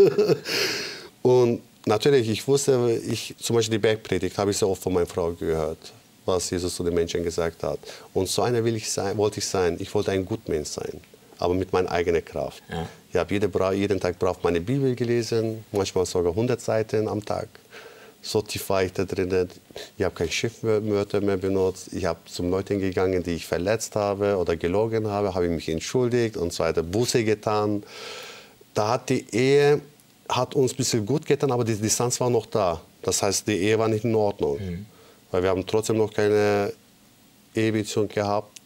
Und 1.22 1.62
natürlich, 1.86 2.30
ich 2.30 2.48
wusste, 2.48 3.01
ich, 3.10 3.36
zum 3.39 3.56
Beispiel 3.56 3.78
die 3.78 3.81
Bergpredigt 3.81 4.38
habe 4.38 4.51
ich 4.51 4.57
sehr 4.57 4.68
oft 4.68 4.83
von 4.83 4.94
meiner 4.94 5.06
Frau 5.06 5.31
gehört, 5.31 5.94
was 6.25 6.50
Jesus 6.50 6.75
zu 6.75 6.83
den 6.83 6.94
Menschen 6.94 7.24
gesagt 7.24 7.63
hat. 7.63 7.80
Und 8.13 8.28
so 8.28 8.42
einer 8.42 8.63
will 8.63 8.75
ich 8.75 8.92
sein, 8.92 9.18
wollte 9.18 9.40
ich 9.40 9.45
sein. 9.45 9.78
Ich 9.80 9.94
wollte 9.94 10.12
ein 10.12 10.25
Gutmensch 10.25 10.69
sein, 10.69 11.00
aber 11.40 11.54
mit 11.54 11.72
meiner 11.72 11.90
eigenen 11.90 12.24
Kraft. 12.24 12.62
Ja. 12.69 12.88
Ich 13.12 13.16
habe 13.16 13.33
jede, 13.33 13.50
jeden 13.74 14.00
Tag 14.00 14.19
brav 14.19 14.40
meine 14.44 14.60
Bibel 14.60 14.94
gelesen, 14.94 15.63
manchmal 15.72 16.06
sogar 16.06 16.31
100 16.33 16.60
Seiten 16.60 17.07
am 17.07 17.24
Tag 17.24 17.48
so 18.28 18.42
tief 18.42 18.70
war 18.70 18.84
ich 18.84 18.94
da 18.94 19.06
drin. 19.06 19.50
Ich 19.98 20.04
habe 20.04 20.14
kein 20.14 20.30
Schiffwörter 20.30 21.22
mehr 21.22 21.38
benutzt. 21.38 21.94
Ich 21.94 22.06
habe 22.06 22.20
zum 22.26 22.50
Leuten 22.50 22.80
gegangen, 22.80 23.24
die 23.24 23.36
ich 23.36 23.46
verletzt 23.46 23.96
habe 23.96 24.38
oder 24.38 24.56
gelogen 24.56 25.08
habe, 25.08 25.34
habe 25.34 25.46
ich 25.46 25.52
mich 25.52 25.70
entschuldigt 25.70 26.38
und 26.38 26.52
so 26.54 26.64
weiter, 26.64 26.84
Buße 26.84 27.24
getan. 27.24 27.84
Da 28.74 28.90
hat 28.90 29.10
die 29.10 29.26
Ehe 29.34 29.82
hat 30.30 30.56
uns 30.56 30.74
ein 30.74 30.78
bisschen 30.78 31.06
gut 31.06 31.26
getan, 31.26 31.52
aber 31.52 31.64
die 31.64 31.76
Distanz 31.76 32.20
war 32.20 32.30
noch 32.30 32.46
da. 32.46 32.82
Das 33.02 33.24
heißt, 33.24 33.48
die 33.48 33.58
Ehe 33.58 33.80
war 33.80 33.88
nicht 33.88 34.04
in 34.04 34.16
Ordnung. 34.16 34.60
Mhm. 34.60 34.86
Weil 35.32 35.44
wir 35.44 35.50
haben 35.50 35.66
trotzdem 35.66 35.98
noch 35.98 36.14
keine 36.14 36.74
Ehebeziehung 37.56 38.08
gehabt, 38.08 38.62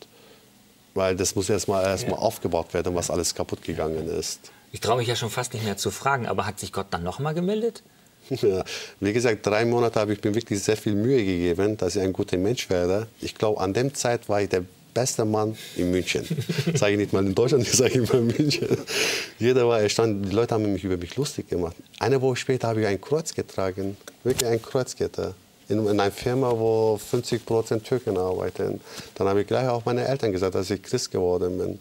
weil 0.93 1.15
das 1.15 1.35
muss 1.35 1.49
erstmal 1.49 1.85
erst 1.85 2.07
ja. 2.07 2.13
aufgebaut 2.13 2.73
werden, 2.73 2.93
was 2.95 3.09
alles 3.09 3.33
kaputt 3.33 3.61
gegangen 3.61 4.07
ist. 4.07 4.51
Ich 4.71 4.79
traue 4.79 4.97
mich 4.97 5.07
ja 5.07 5.15
schon 5.15 5.29
fast 5.29 5.53
nicht 5.53 5.65
mehr 5.65 5.77
zu 5.77 5.91
fragen, 5.91 6.27
aber 6.27 6.45
hat 6.45 6.59
sich 6.59 6.71
Gott 6.71 6.87
dann 6.91 7.03
noch 7.03 7.19
mal 7.19 7.33
gemeldet? 7.33 7.83
Ja, 8.41 8.63
wie 8.99 9.13
gesagt, 9.13 9.45
drei 9.45 9.65
Monate 9.65 9.99
habe 9.99 10.13
ich 10.13 10.23
mir 10.23 10.33
wirklich 10.33 10.63
sehr 10.63 10.77
viel 10.77 10.95
Mühe 10.95 11.17
gegeben, 11.17 11.75
dass 11.77 11.95
ich 11.95 12.01
ein 12.01 12.13
guter 12.13 12.37
Mensch 12.37 12.69
werde. 12.69 13.07
Ich 13.19 13.35
glaube, 13.35 13.59
an 13.59 13.73
dem 13.73 13.93
Zeit 13.93 14.29
war 14.29 14.41
ich 14.41 14.49
der 14.49 14.63
beste 14.93 15.25
Mann 15.25 15.57
in 15.75 15.91
München. 15.91 16.25
sage 16.75 16.93
ich 16.93 16.97
nicht 16.97 17.13
mal 17.13 17.25
in 17.25 17.35
Deutschland, 17.35 17.63
ich 17.67 17.73
sage 17.73 17.95
immer 17.95 18.13
in 18.15 18.27
München. 18.27 18.77
Jeder 19.37 19.67
war 19.67 19.81
erstaunt, 19.81 20.25
die 20.25 20.31
Leute 20.31 20.55
haben 20.55 20.71
mich 20.71 20.83
über 20.83 20.97
mich 20.97 21.15
lustig 21.15 21.49
gemacht. 21.49 21.75
Eine 21.99 22.21
Woche 22.21 22.37
später 22.37 22.69
habe 22.69 22.81
ich 22.81 22.87
ein 22.87 23.01
Kreuz 23.01 23.33
getragen, 23.33 23.97
wirklich 24.23 24.49
ein 24.49 24.61
Kreuzkette. 24.61 25.33
In, 25.67 25.79
in 25.79 25.99
einer 25.99 26.11
Firma, 26.11 26.51
wo 26.51 26.97
50 26.97 27.45
Prozent 27.45 27.85
Türken 27.85 28.17
arbeiten. 28.17 28.81
Dann 29.15 29.27
habe 29.27 29.41
ich 29.41 29.47
gleich 29.47 29.69
auch 29.69 29.85
meine 29.85 30.05
Eltern 30.05 30.33
gesagt, 30.33 30.55
dass 30.55 30.69
ich 30.69 30.83
Christ 30.83 31.11
geworden 31.11 31.57
bin. 31.57 31.79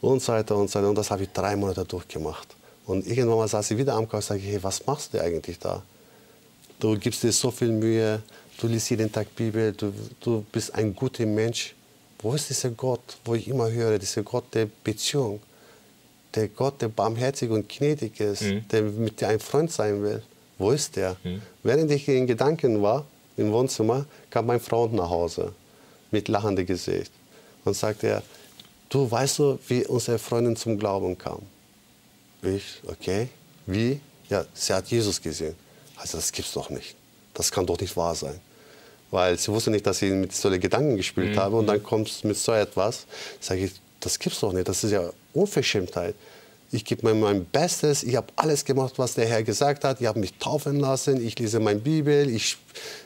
Und 0.00 0.22
so 0.22 0.32
weiter 0.32 0.56
und 0.56 0.70
so 0.70 0.78
weiter. 0.78 0.88
Und 0.88 0.96
das 0.96 1.10
habe 1.10 1.24
ich 1.24 1.28
drei 1.30 1.54
Monate 1.54 1.84
durchgemacht. 1.84 2.48
Und 2.86 3.06
irgendwann 3.06 3.38
mal 3.38 3.48
saß 3.48 3.70
ich 3.70 3.78
wieder 3.78 3.94
am 3.94 4.08
Couch 4.08 4.14
und 4.14 4.22
sage, 4.24 4.40
hey, 4.40 4.62
was 4.62 4.84
machst 4.86 5.14
du 5.14 5.22
eigentlich 5.22 5.58
da? 5.58 5.82
Du 6.78 6.98
gibst 6.98 7.22
dir 7.22 7.32
so 7.32 7.50
viel 7.50 7.70
Mühe, 7.70 8.22
du 8.58 8.66
liest 8.66 8.90
jeden 8.90 9.12
Tag 9.12 9.34
Bibel, 9.36 9.72
du, 9.72 9.92
du 10.20 10.44
bist 10.50 10.74
ein 10.74 10.94
guter 10.94 11.26
Mensch. 11.26 11.74
Wo 12.18 12.34
ist 12.34 12.50
dieser 12.50 12.70
Gott, 12.70 13.18
wo 13.24 13.34
ich 13.34 13.48
immer 13.48 13.70
höre, 13.70 13.98
dieser 13.98 14.22
Gott 14.22 14.44
der 14.54 14.66
Beziehung? 14.84 15.40
Der 16.34 16.48
Gott, 16.48 16.80
der 16.80 16.88
barmherzig 16.88 17.50
und 17.50 17.68
gnädig 17.68 18.20
ist, 18.20 18.42
mhm. 18.42 18.66
der 18.68 18.82
mit 18.82 19.20
dir 19.20 19.28
ein 19.28 19.40
Freund 19.40 19.70
sein 19.70 20.02
will. 20.02 20.22
Wo 20.58 20.70
ist 20.70 20.96
der? 20.96 21.16
Mhm. 21.24 21.42
Während 21.62 21.90
ich 21.90 22.06
in 22.08 22.26
Gedanken 22.26 22.82
war, 22.82 23.04
im 23.36 23.52
Wohnzimmer, 23.52 24.04
kam 24.30 24.46
mein 24.46 24.60
Freund 24.60 24.92
nach 24.92 25.08
Hause 25.08 25.52
mit 26.10 26.28
lachendem 26.28 26.66
Gesicht 26.66 27.10
und 27.64 27.74
sagte, 27.74 28.22
du 28.88 29.10
weißt 29.10 29.38
du, 29.38 29.58
wie 29.68 29.86
unsere 29.86 30.18
Freundin 30.18 30.56
zum 30.56 30.78
Glauben 30.78 31.16
kam? 31.16 31.40
Ich, 32.42 32.80
okay, 32.86 33.28
wie? 33.66 34.00
Ja, 34.28 34.44
sie 34.54 34.72
hat 34.72 34.86
Jesus 34.88 35.20
gesehen. 35.20 35.54
Also 35.96 36.18
das 36.18 36.32
gibt's 36.32 36.52
doch 36.52 36.70
nicht. 36.70 36.94
Das 37.34 37.50
kann 37.50 37.66
doch 37.66 37.78
nicht 37.78 37.96
wahr 37.96 38.14
sein. 38.14 38.40
Weil 39.10 39.38
sie 39.38 39.50
wusste 39.52 39.70
nicht, 39.70 39.86
dass 39.86 40.00
ich 40.02 40.12
mit 40.12 40.32
solchen 40.32 40.60
Gedanken 40.60 40.96
gespielt 40.96 41.34
mhm. 41.34 41.38
habe 41.38 41.56
und 41.56 41.66
dann 41.66 41.82
kommt 41.82 42.08
es 42.08 42.24
mit 42.24 42.36
so 42.36 42.52
etwas. 42.52 43.06
Sage 43.40 43.64
ich, 43.64 43.72
das 43.98 44.18
gibt's 44.18 44.40
doch 44.40 44.52
nicht. 44.52 44.68
Das 44.68 44.84
ist 44.84 44.92
ja 44.92 45.10
Unverschämtheit. 45.34 46.14
Ich 46.72 46.84
gebe 46.84 47.06
mir 47.06 47.14
mein 47.14 47.44
Bestes. 47.44 48.04
Ich 48.04 48.14
habe 48.14 48.28
alles 48.36 48.64
gemacht, 48.64 48.94
was 48.96 49.14
der 49.14 49.26
Herr 49.26 49.42
gesagt 49.42 49.82
hat. 49.82 50.00
Ich 50.00 50.06
habe 50.06 50.20
mich 50.20 50.34
taufen 50.34 50.78
lassen. 50.78 51.24
Ich 51.24 51.36
lese 51.38 51.58
meine 51.58 51.80
Bibel. 51.80 52.30
Ich, 52.30 52.56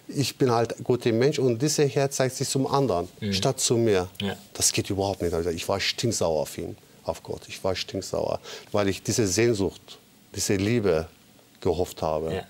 ich 0.07 0.37
bin 0.37 0.51
halt 0.51 0.79
ein 0.79 0.85
guter 0.85 1.13
Mensch. 1.13 1.39
Und 1.39 1.63
dieser 1.63 1.87
Herr 1.87 2.11
zeigt 2.11 2.37
sich 2.37 2.49
zum 2.49 2.67
anderen, 2.67 3.09
statt 3.31 3.61
zu 3.61 3.79
mir. 3.79 4.09
Ja. 4.21 4.37
Das 4.53 4.71
geht 4.71 4.91
überhaupt 4.91 5.23
nicht. 5.23 5.33
Also 5.33 5.49
ich 5.49 5.67
war 5.67 5.81
stinksauer 5.81 6.43
auf 6.43 6.59
ihn, 6.59 6.77
auf 7.05 7.23
Gott. 7.23 7.43
Ich 7.49 7.63
war 7.63 7.75
stinksauer, 7.75 8.41
weil 8.73 8.89
ich 8.89 9.03
diese 9.03 9.27
Sehnsucht, 9.27 9.99
diese 10.35 10.57
Liebe 10.57 11.07
gehofft 11.61 12.03
habe. 12.03 12.35
Ja. 12.35 12.43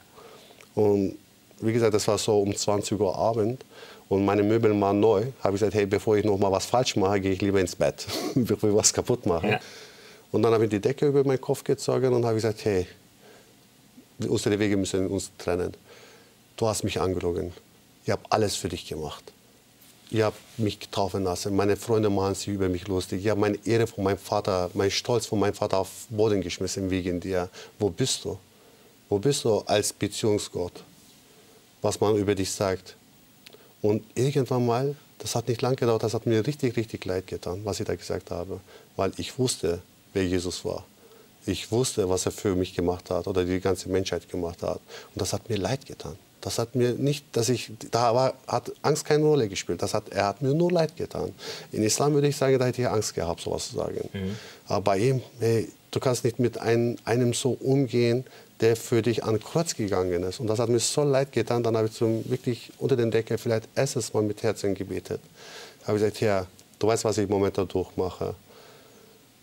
Und 0.74 1.16
wie 1.60 1.72
gesagt, 1.72 1.94
das 1.94 2.06
war 2.08 2.18
so 2.18 2.40
um 2.40 2.54
20 2.54 2.98
Uhr 2.98 3.16
Abend 3.16 3.64
und 4.08 4.24
meine 4.24 4.42
Möbel 4.42 4.78
waren 4.80 5.00
neu. 5.00 5.26
Habe 5.40 5.56
ich 5.56 5.60
gesagt, 5.60 5.74
hey, 5.74 5.86
bevor 5.86 6.16
ich 6.16 6.24
noch 6.24 6.38
mal 6.38 6.52
was 6.52 6.66
falsch 6.66 6.96
mache, 6.96 7.20
gehe 7.20 7.32
ich 7.32 7.40
lieber 7.40 7.60
ins 7.60 7.76
Bett, 7.76 8.06
bevor 8.34 8.70
ich 8.70 8.74
was 8.74 8.92
kaputt 8.92 9.26
mache. 9.26 9.48
Ja. 9.48 9.60
Und 10.32 10.42
dann 10.42 10.52
habe 10.52 10.64
ich 10.64 10.70
die 10.70 10.80
Decke 10.80 11.06
über 11.06 11.24
meinen 11.24 11.40
Kopf 11.40 11.62
gezogen 11.62 12.12
und 12.12 12.24
habe 12.24 12.34
gesagt, 12.34 12.64
hey, 12.64 12.86
unsere 14.26 14.58
Wege 14.58 14.76
müssen 14.76 15.06
uns 15.06 15.30
trennen. 15.38 15.74
Du 16.56 16.66
hast 16.66 16.82
mich 16.82 17.00
angelogen. 17.00 17.52
Ich 18.04 18.10
habe 18.10 18.22
alles 18.30 18.56
für 18.56 18.68
dich 18.68 18.86
gemacht. 18.86 19.32
Ich 20.14 20.22
habe 20.22 20.36
mich 20.58 20.78
taufen 20.92 21.24
lassen. 21.24 21.56
Meine 21.56 21.76
Freunde 21.76 22.08
machen 22.08 22.36
sich 22.36 22.46
über 22.46 22.68
mich 22.68 22.86
lustig. 22.86 23.24
Ich 23.24 23.30
habe 23.30 23.40
meine 23.40 23.58
Ehre 23.64 23.88
von 23.88 24.04
meinem 24.04 24.16
Vater, 24.16 24.70
meinen 24.72 24.92
Stolz 24.92 25.26
von 25.26 25.40
meinem 25.40 25.54
Vater 25.54 25.78
auf 25.78 26.06
Boden 26.08 26.40
geschmissen 26.40 26.88
wegen 26.88 27.18
dir. 27.18 27.48
Wo 27.80 27.90
bist 27.90 28.24
du? 28.24 28.38
Wo 29.08 29.18
bist 29.18 29.44
du 29.44 29.58
als 29.66 29.92
Beziehungsgott? 29.92 30.84
Was 31.82 32.00
man 32.00 32.14
über 32.14 32.36
dich 32.36 32.52
sagt. 32.52 32.94
Und 33.82 34.04
irgendwann 34.14 34.64
mal, 34.64 34.94
das 35.18 35.34
hat 35.34 35.48
nicht 35.48 35.62
lange 35.62 35.74
gedauert, 35.74 36.04
das 36.04 36.14
hat 36.14 36.26
mir 36.26 36.46
richtig, 36.46 36.76
richtig 36.76 37.04
leid 37.06 37.26
getan, 37.26 37.62
was 37.64 37.80
ich 37.80 37.86
da 37.86 37.96
gesagt 37.96 38.30
habe. 38.30 38.60
Weil 38.94 39.10
ich 39.16 39.36
wusste, 39.36 39.82
wer 40.12 40.24
Jesus 40.24 40.64
war. 40.64 40.84
Ich 41.44 41.72
wusste, 41.72 42.08
was 42.08 42.24
er 42.24 42.30
für 42.30 42.54
mich 42.54 42.72
gemacht 42.72 43.10
hat 43.10 43.26
oder 43.26 43.44
die 43.44 43.58
ganze 43.58 43.88
Menschheit 43.88 44.28
gemacht 44.28 44.62
hat. 44.62 44.78
Und 45.12 45.20
das 45.20 45.32
hat 45.32 45.48
mir 45.48 45.56
leid 45.58 45.84
getan. 45.84 46.16
Das 46.44 46.58
hat 46.58 46.74
mir 46.74 46.92
nicht, 46.92 47.24
dass 47.32 47.48
ich, 47.48 47.72
da 47.90 48.14
war, 48.14 48.34
hat 48.46 48.70
Angst 48.82 49.06
keine 49.06 49.24
Rolle 49.24 49.48
gespielt. 49.48 49.80
Das 49.80 49.94
hat, 49.94 50.10
er 50.10 50.26
hat 50.26 50.42
mir 50.42 50.52
nur 50.52 50.70
leid 50.70 50.94
getan. 50.94 51.32
In 51.72 51.82
Islam 51.82 52.12
würde 52.12 52.28
ich 52.28 52.36
sagen, 52.36 52.58
da 52.58 52.66
hätte 52.66 52.82
ich 52.82 52.88
Angst 52.88 53.14
gehabt, 53.14 53.40
sowas 53.40 53.70
zu 53.70 53.76
sagen. 53.76 54.10
Aber 54.66 54.82
bei 54.82 54.98
ihm, 54.98 55.22
hey, 55.40 55.70
du 55.90 56.00
kannst 56.00 56.22
nicht 56.22 56.38
mit 56.38 56.58
ein, 56.58 56.98
einem 57.06 57.32
so 57.32 57.52
umgehen, 57.52 58.26
der 58.60 58.76
für 58.76 59.00
dich 59.00 59.24
an 59.24 59.40
Kreuz 59.40 59.74
gegangen 59.74 60.22
ist. 60.22 60.38
Und 60.38 60.48
das 60.48 60.58
hat 60.58 60.68
mir 60.68 60.80
so 60.80 61.02
leid 61.02 61.32
getan. 61.32 61.62
Dann 61.62 61.78
habe 61.78 61.86
ich 61.88 61.94
zum, 61.94 62.28
wirklich 62.28 62.72
unter 62.76 62.94
den 62.94 63.10
Decke 63.10 63.38
vielleicht 63.38 63.66
erstes 63.74 64.12
Mal 64.12 64.22
mit 64.22 64.42
Herzen 64.42 64.74
gebetet. 64.74 65.22
Da 65.80 65.86
habe 65.86 65.96
ich 65.96 66.04
gesagt, 66.04 66.20
Herr, 66.20 66.46
du 66.78 66.86
weißt, 66.88 67.04
was 67.04 67.16
ich 67.16 67.26
momentan 67.26 67.66
durchmache. 67.68 68.34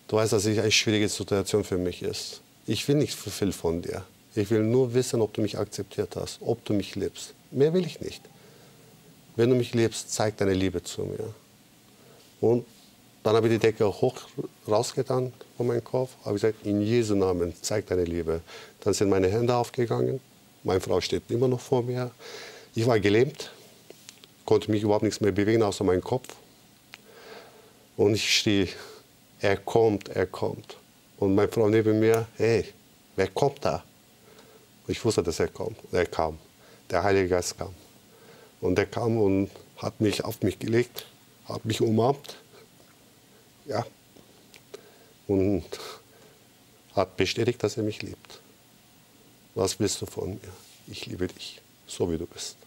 Du 0.08 0.18
weißt, 0.18 0.34
dass 0.34 0.46
es 0.46 0.60
eine 0.60 0.70
schwierige 0.70 1.10
Situation 1.10 1.64
für 1.64 1.80
mich 1.80 2.04
ist. 2.04 2.42
Ich 2.68 2.88
will 2.88 2.98
nicht 2.98 3.16
viel 3.16 3.52
von 3.52 3.82
dir. 3.82 4.04
Ich 4.34 4.50
will 4.50 4.64
nur 4.64 4.94
wissen, 4.94 5.22
ob 5.22 5.34
du 5.34 5.42
mich 5.42 5.58
akzeptiert 5.58 6.16
hast, 6.16 6.40
ob 6.42 6.64
du 6.64 6.74
mich 6.74 6.96
liebst. 6.96 7.34
Mehr 7.52 7.74
will 7.74 7.86
ich 7.86 8.00
nicht. 8.00 8.22
Wenn 9.36 9.50
du 9.50 9.56
mich 9.56 9.74
liebst, 9.74 10.14
zeig 10.14 10.38
deine 10.38 10.54
Liebe 10.54 10.84
zu 10.84 11.04
mir. 11.04 11.34
Und 12.40 12.66
dann 13.24 13.36
habe 13.36 13.48
ich 13.48 13.54
die 13.54 13.60
Decke 13.60 13.86
hoch 13.86 14.16
rausgetan 14.68 15.32
von 15.58 15.68
meinem 15.68 15.84
Kopf, 15.84 16.12
habe 16.24 16.34
gesagt, 16.36 16.66
in 16.66 16.82
Jesu 16.82 17.16
Namen, 17.16 17.54
zeig 17.62 17.88
deine 17.88 18.04
Liebe. 18.04 18.42
Dann 18.80 18.94
sind 18.94 19.10
meine 19.10 19.28
Hände 19.28 19.56
aufgegangen. 19.56 20.20
Meine 20.64 20.80
Frau 20.80 21.02
steht 21.02 21.24
immer 21.30 21.48
noch 21.48 21.60
vor 21.60 21.84
mir. 21.84 22.12
Ich 22.74 22.86
war 22.88 23.00
gelähmt, 23.00 23.52
konnte 24.46 24.72
mich 24.72 24.84
überhaupt 24.84 25.04
nichts 25.04 25.22
mehr 25.22 25.32
bewegen, 25.32 25.62
außer 25.62 25.84
meinen 25.84 26.02
Kopf. 26.02 26.36
Und 27.98 28.16
ich 28.16 28.34
schrie, 28.34 28.70
er 29.40 29.58
kommt, 29.58 30.10
er 30.10 30.26
kommt. 30.26 30.78
Und 31.18 31.36
meine 31.36 31.50
Frau 31.50 31.68
neben 31.68 32.00
mir, 32.00 32.28
hey, 32.38 32.66
wer 33.16 33.28
kommt 33.28 33.64
da? 33.64 33.84
Ich 34.92 35.04
wusste, 35.06 35.24
dass 35.24 35.40
er 35.40 35.48
kommt. 35.48 35.78
Und 35.86 35.94
er 35.94 36.06
kam. 36.06 36.38
Der 36.90 37.02
Heilige 37.02 37.30
Geist 37.30 37.58
kam. 37.58 37.74
Und 38.60 38.78
er 38.78 38.86
kam 38.86 39.18
und 39.18 39.50
hat 39.78 40.02
mich 40.02 40.24
auf 40.26 40.42
mich 40.42 40.60
gelegt, 40.60 41.06
hat 41.46 41.64
mich 41.64 41.80
umarmt. 41.80 42.36
Ja. 43.66 43.86
Und 45.28 45.64
hat 46.94 47.16
bestätigt, 47.16 47.64
dass 47.64 47.78
er 47.78 47.84
mich 47.84 48.02
liebt. 48.02 48.42
Was 49.56 49.80
willst 49.80 50.02
du 50.02 50.06
von 50.06 50.32
mir? 50.32 50.54
Ich 50.88 51.06
liebe 51.06 51.28
dich, 51.28 51.62
so 51.88 52.12
wie 52.12 52.18
du 52.18 52.26
bist. 52.26 52.58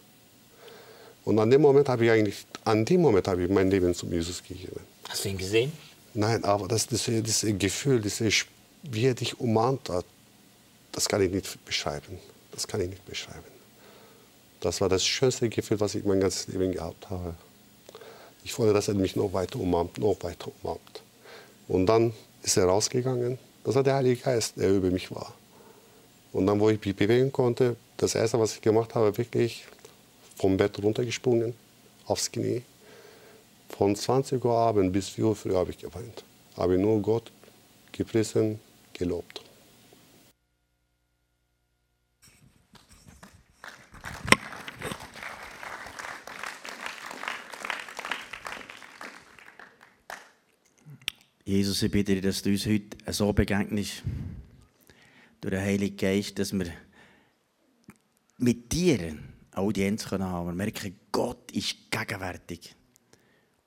Und 1.25 1.37
an 1.37 1.51
dem 1.51 1.61
Moment 1.61 1.87
habe 1.89 2.05
ich 2.05 2.11
eigentlich, 2.11 2.45
an 2.63 2.85
dem 2.85 3.01
Moment 3.01 3.27
habe 3.27 3.43
ich 3.43 3.49
mein 3.49 3.69
Leben 3.69 3.93
zum 3.93 4.11
Jesus 4.11 4.41
gegeben. 4.43 4.81
Hast 5.07 5.25
du 5.25 5.29
ihn 5.29 5.37
gesehen? 5.37 5.71
Nein, 6.15 6.43
aber 6.43 6.67
das, 6.67 6.87
das, 6.87 7.05
das 7.05 7.45
Gefühl, 7.59 8.01
das, 8.01 8.19
wie 8.83 9.05
er 9.05 9.13
dich 9.13 9.39
umarmt 9.39 9.89
hat, 9.89 10.05
das 10.95 11.09
kann 11.09 11.21
ich 11.21 11.29
nicht 11.29 11.65
beschreiben. 11.65 12.17
Das 12.53 12.67
kann 12.67 12.79
ich 12.79 12.87
nicht 12.87 13.05
beschreiben. 13.05 13.43
Das 14.61 14.79
war 14.79 14.87
das 14.87 15.05
schönste 15.05 15.49
Gefühl, 15.49 15.77
was 15.81 15.93
ich 15.93 16.05
mein 16.05 16.21
ganzes 16.21 16.47
Leben 16.47 16.71
gehabt 16.71 17.09
habe. 17.09 17.35
Ich 18.45 18.57
wollte, 18.57 18.73
dass 18.73 18.87
er 18.87 18.93
mich 18.93 19.17
noch 19.17 19.33
weiter 19.33 19.59
umarmt, 19.59 19.97
noch 19.97 20.15
weiter 20.21 20.49
umarmt. 20.63 21.03
Und 21.67 21.85
dann 21.87 22.13
ist 22.43 22.55
er 22.55 22.65
rausgegangen. 22.65 23.37
Das 23.65 23.75
war 23.75 23.83
der 23.83 23.95
Heilige 23.95 24.21
Geist, 24.21 24.53
der 24.55 24.71
über 24.71 24.89
mich 24.89 25.11
war. 25.11 25.33
Und 26.31 26.47
dann, 26.47 26.61
wo 26.61 26.69
ich 26.69 26.83
mich 26.83 26.95
bewegen 26.95 27.31
konnte, 27.31 27.75
das 27.97 28.15
Erste, 28.15 28.39
was 28.39 28.53
ich 28.53 28.61
gemacht 28.61 28.95
habe, 28.95 29.17
wirklich 29.17 29.65
vom 30.37 30.55
Bett 30.55 30.81
runtergesprungen, 30.81 31.53
aufs 32.05 32.31
Knie. 32.31 32.61
Von 33.67 33.97
20 33.97 34.43
Uhr 34.45 34.55
Abend 34.55 34.93
bis 34.93 35.09
4 35.09 35.25
Uhr 35.25 35.35
früh 35.35 35.55
habe 35.55 35.71
ich 35.71 35.77
geweint. 35.77 36.23
Habe 36.55 36.77
nur 36.77 37.01
Gott 37.01 37.31
gepriesen, 37.91 38.61
gelobt. 38.93 39.41
Jesus, 51.47 51.83
ich 51.83 51.91
bitte 51.91 52.13
dich, 52.13 52.23
dass 52.23 52.41
du 52.41 52.49
uns 52.49 52.65
heute 52.65 52.97
so 53.13 53.31
begegnest, 53.31 54.01
durch 55.41 55.53
den 55.53 55.61
Heiligen 55.61 55.95
Geist, 55.95 56.39
dass 56.39 56.51
wir 56.51 56.65
mit 58.39 58.73
dir 58.73 58.99
eine 58.99 59.19
Audienz 59.51 60.09
haben 60.09 60.23
können. 60.23 60.47
Wir 60.47 60.53
merken, 60.53 60.99
Gott 61.11 61.51
ist 61.51 61.91
gegenwärtig. 61.91 62.75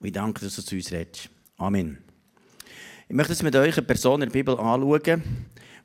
Und 0.01 0.09
ich 0.09 0.13
danke, 0.13 0.45
dass 0.45 0.57
du 0.57 0.63
zu 0.63 0.75
uns 0.75 0.91
redest. 0.91 1.31
Amen. 1.57 1.99
Ich 3.09 3.15
möchte 3.15 3.33
jetzt 3.33 3.45
mit 3.45 3.55
euch 3.55 3.77
eine 3.77 3.87
Person 3.87 4.23
in 4.23 4.29
der 4.29 4.33
Bibel 4.33 4.59
anschauen, 4.59 5.23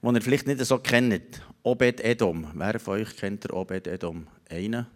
die 0.02 0.08
ihr 0.16 0.22
vielleicht 0.24 0.48
nicht 0.48 0.66
so 0.66 0.80
kennt. 0.80 1.44
Obed 1.62 2.02
Edom. 2.02 2.48
Wer 2.56 2.80
von 2.80 3.02
euch 3.02 3.16
kennt 3.16 3.44
der 3.44 3.54
Obed 3.54 3.86
Edom? 3.86 4.26
Einer? 4.50 4.90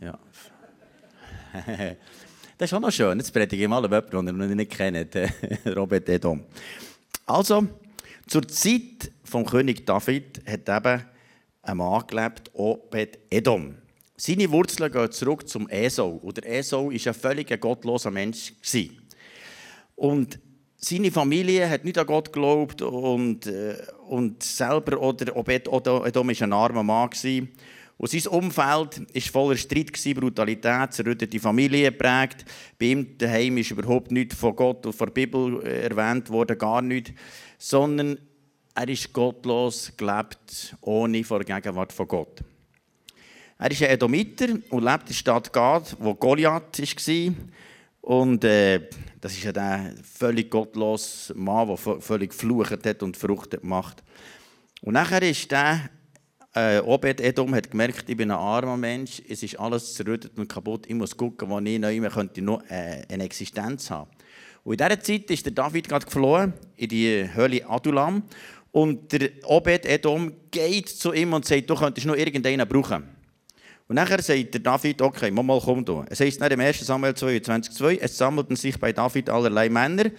Ja. 0.00 0.16
Das 2.58 2.70
ist 2.70 2.74
auch 2.74 2.80
noch 2.80 2.90
schön. 2.90 3.18
Jetzt 3.18 3.34
predige 3.34 3.64
ich 3.64 3.68
mal 3.68 3.84
über 3.84 4.02
jemanden, 4.02 4.38
den 4.38 4.48
ihr 4.48 4.56
nicht 4.56 4.70
kennt. 4.70 5.14
Robert 5.76 6.08
Edom. 6.08 6.42
Also, 7.26 7.66
zur 8.26 8.48
Zeit 8.48 9.12
vom 9.24 9.44
König 9.44 9.84
David 9.84 10.40
hat 10.46 10.66
eben 10.66 11.04
ein 11.62 11.76
Mann 11.76 12.06
gelebt, 12.06 12.50
Obed 12.54 13.18
Edom. 13.28 13.74
Seine 14.16 14.50
Wurzeln 14.50 14.90
gehen 14.90 15.12
zurück 15.12 15.46
zum 15.46 15.68
Esau. 15.68 16.12
Und 16.22 16.38
der 16.38 16.48
Esau 16.50 16.86
war 16.86 16.92
ein 16.92 17.14
völlig 17.14 17.60
gottloser 17.60 18.10
Mensch. 18.10 18.54
Und 19.94 20.38
seine 20.78 21.10
Familie 21.10 21.68
hat 21.68 21.84
nicht 21.84 21.98
an 21.98 22.06
Gott 22.06 22.32
geglaubt 22.32 22.80
und, 22.80 23.52
und 24.08 24.42
selber 24.42 24.98
oder 24.98 25.36
Obed 25.36 25.68
Edom 25.68 26.28
war 26.28 26.42
ein 26.42 26.52
armer 26.54 26.82
Mann. 26.82 27.10
Und 27.98 28.10
sein 28.10 28.26
Umfeld 28.26 29.00
war 29.00 29.22
voller 29.32 29.56
Streit, 29.56 29.92
Brutalität, 30.14 30.92
zerrüttete 30.92 31.40
Familie 31.40 31.90
geprägt. 31.90 32.44
Bei 32.78 32.86
ihm 32.86 33.16
daheim 33.16 33.56
ist 33.56 33.70
überhaupt 33.70 34.10
nichts 34.10 34.34
von 34.34 34.54
Gott 34.54 34.84
und 34.84 34.94
von 34.94 35.06
der 35.06 35.14
Bibel 35.14 35.62
erwähnt 35.62 36.28
worden, 36.28 36.58
gar 36.58 36.82
nichts. 36.82 37.12
Sondern 37.58 38.18
er 38.74 38.88
ist 38.88 39.10
gottlos 39.14 39.92
gelebt, 39.96 40.76
ohne 40.82 41.24
vor 41.24 41.42
der 41.42 41.60
Gegenwart 41.60 41.92
von 41.92 42.06
Gott. 42.06 42.42
Er 43.58 43.70
ist 43.70 43.82
ein 43.82 43.88
Edomiter 43.88 44.48
und 44.68 44.84
lebt 44.84 45.02
in 45.02 45.06
der 45.06 45.14
Stadt 45.14 45.50
Gad, 45.50 45.96
wo 45.98 46.14
Goliath 46.14 46.78
war. 46.78 47.34
Und 48.02 48.44
äh, 48.44 48.88
das 49.22 49.32
ist 49.32 49.44
ja 49.44 49.52
der 49.52 49.94
völlig 50.02 50.50
gottlose 50.50 51.32
Mann, 51.34 51.68
der 51.68 51.78
völlig 51.78 52.30
geflucht 52.30 52.84
hat 52.84 53.02
und 53.02 53.16
Frucht 53.16 53.52
gemacht. 53.52 54.02
Und 54.82 54.92
nachher 54.92 55.22
ist 55.22 55.50
der 55.50 55.88
äh, 56.56 56.80
Obed 56.80 57.20
Edom 57.20 57.54
hat 57.54 57.70
gemerkt, 57.70 58.08
ich 58.08 58.16
bin 58.16 58.30
ein 58.30 58.38
armer 58.38 58.76
Mensch, 58.76 59.22
es 59.28 59.42
ist 59.42 59.60
alles 59.60 59.94
zerrüttet 59.94 60.32
und 60.38 60.48
kaputt, 60.48 60.86
ich 60.86 60.94
muss 60.94 61.14
gucken, 61.16 61.50
wo 61.50 61.58
ich 61.60 61.78
noch 61.78 62.10
könnte 62.10 62.40
noch 62.40 62.62
äh, 62.70 63.02
eine 63.10 63.24
Existenz 63.24 63.90
haben. 63.90 64.10
Und 64.64 64.80
in 64.80 64.88
dieser 64.88 65.00
Zeit 65.00 65.30
ist 65.30 65.44
der 65.44 65.52
David 65.52 65.88
gerade 65.88 66.06
geflohen 66.06 66.54
in 66.76 66.88
die 66.88 67.28
Höhle 67.34 67.68
Adulam 67.68 68.22
und 68.72 69.12
der 69.12 69.30
Obed 69.44 69.84
Edom 69.84 70.32
geht 70.50 70.88
zu 70.88 71.12
ihm 71.12 71.34
und 71.34 71.44
sagt, 71.44 71.68
du 71.68 71.76
könntest 71.76 72.06
noch 72.06 72.16
irgendeinen 72.16 72.66
brauchen. 72.66 73.04
Und 73.88 73.94
nachher 73.94 74.20
sagt 74.20 74.54
der 74.54 74.60
David, 74.60 75.00
okay, 75.00 75.30
mal, 75.30 75.42
mal 75.42 75.60
komm 75.62 75.84
du. 75.84 76.04
Es 76.08 76.18
heißt 76.18 76.40
nach 76.40 76.48
dem 76.48 76.58
1. 76.58 76.84
Samuel 76.84 77.12
22,2, 77.12 77.98
es 78.00 78.16
sammelten 78.18 78.56
sich 78.56 78.80
bei 78.80 78.92
David 78.92 79.30
allerlei 79.30 79.68
Männer, 79.68 80.10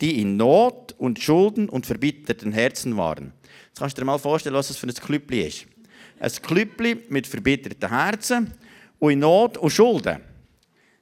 die 0.00 0.20
in 0.20 0.36
Not 0.36 0.94
und 0.98 1.22
Schulden 1.22 1.68
und 1.68 1.86
verbitterten 1.86 2.52
Herzen 2.52 2.96
waren. 2.96 3.32
Jetzt 3.68 3.78
kannst 3.78 3.96
du 3.96 4.02
dir 4.02 4.06
mal 4.06 4.18
vorstellen, 4.18 4.56
was 4.56 4.68
das 4.68 4.76
für 4.76 4.86
ein 4.86 4.94
Klüppli 4.94 5.46
ist. 5.46 5.66
Ein 6.24 6.32
Klüppli 6.40 6.96
mit 7.10 7.26
verbitterten 7.26 7.90
Herzen 7.90 8.50
und 8.98 9.12
in 9.12 9.18
Not 9.18 9.58
und 9.58 9.70
Schulden. 9.70 10.22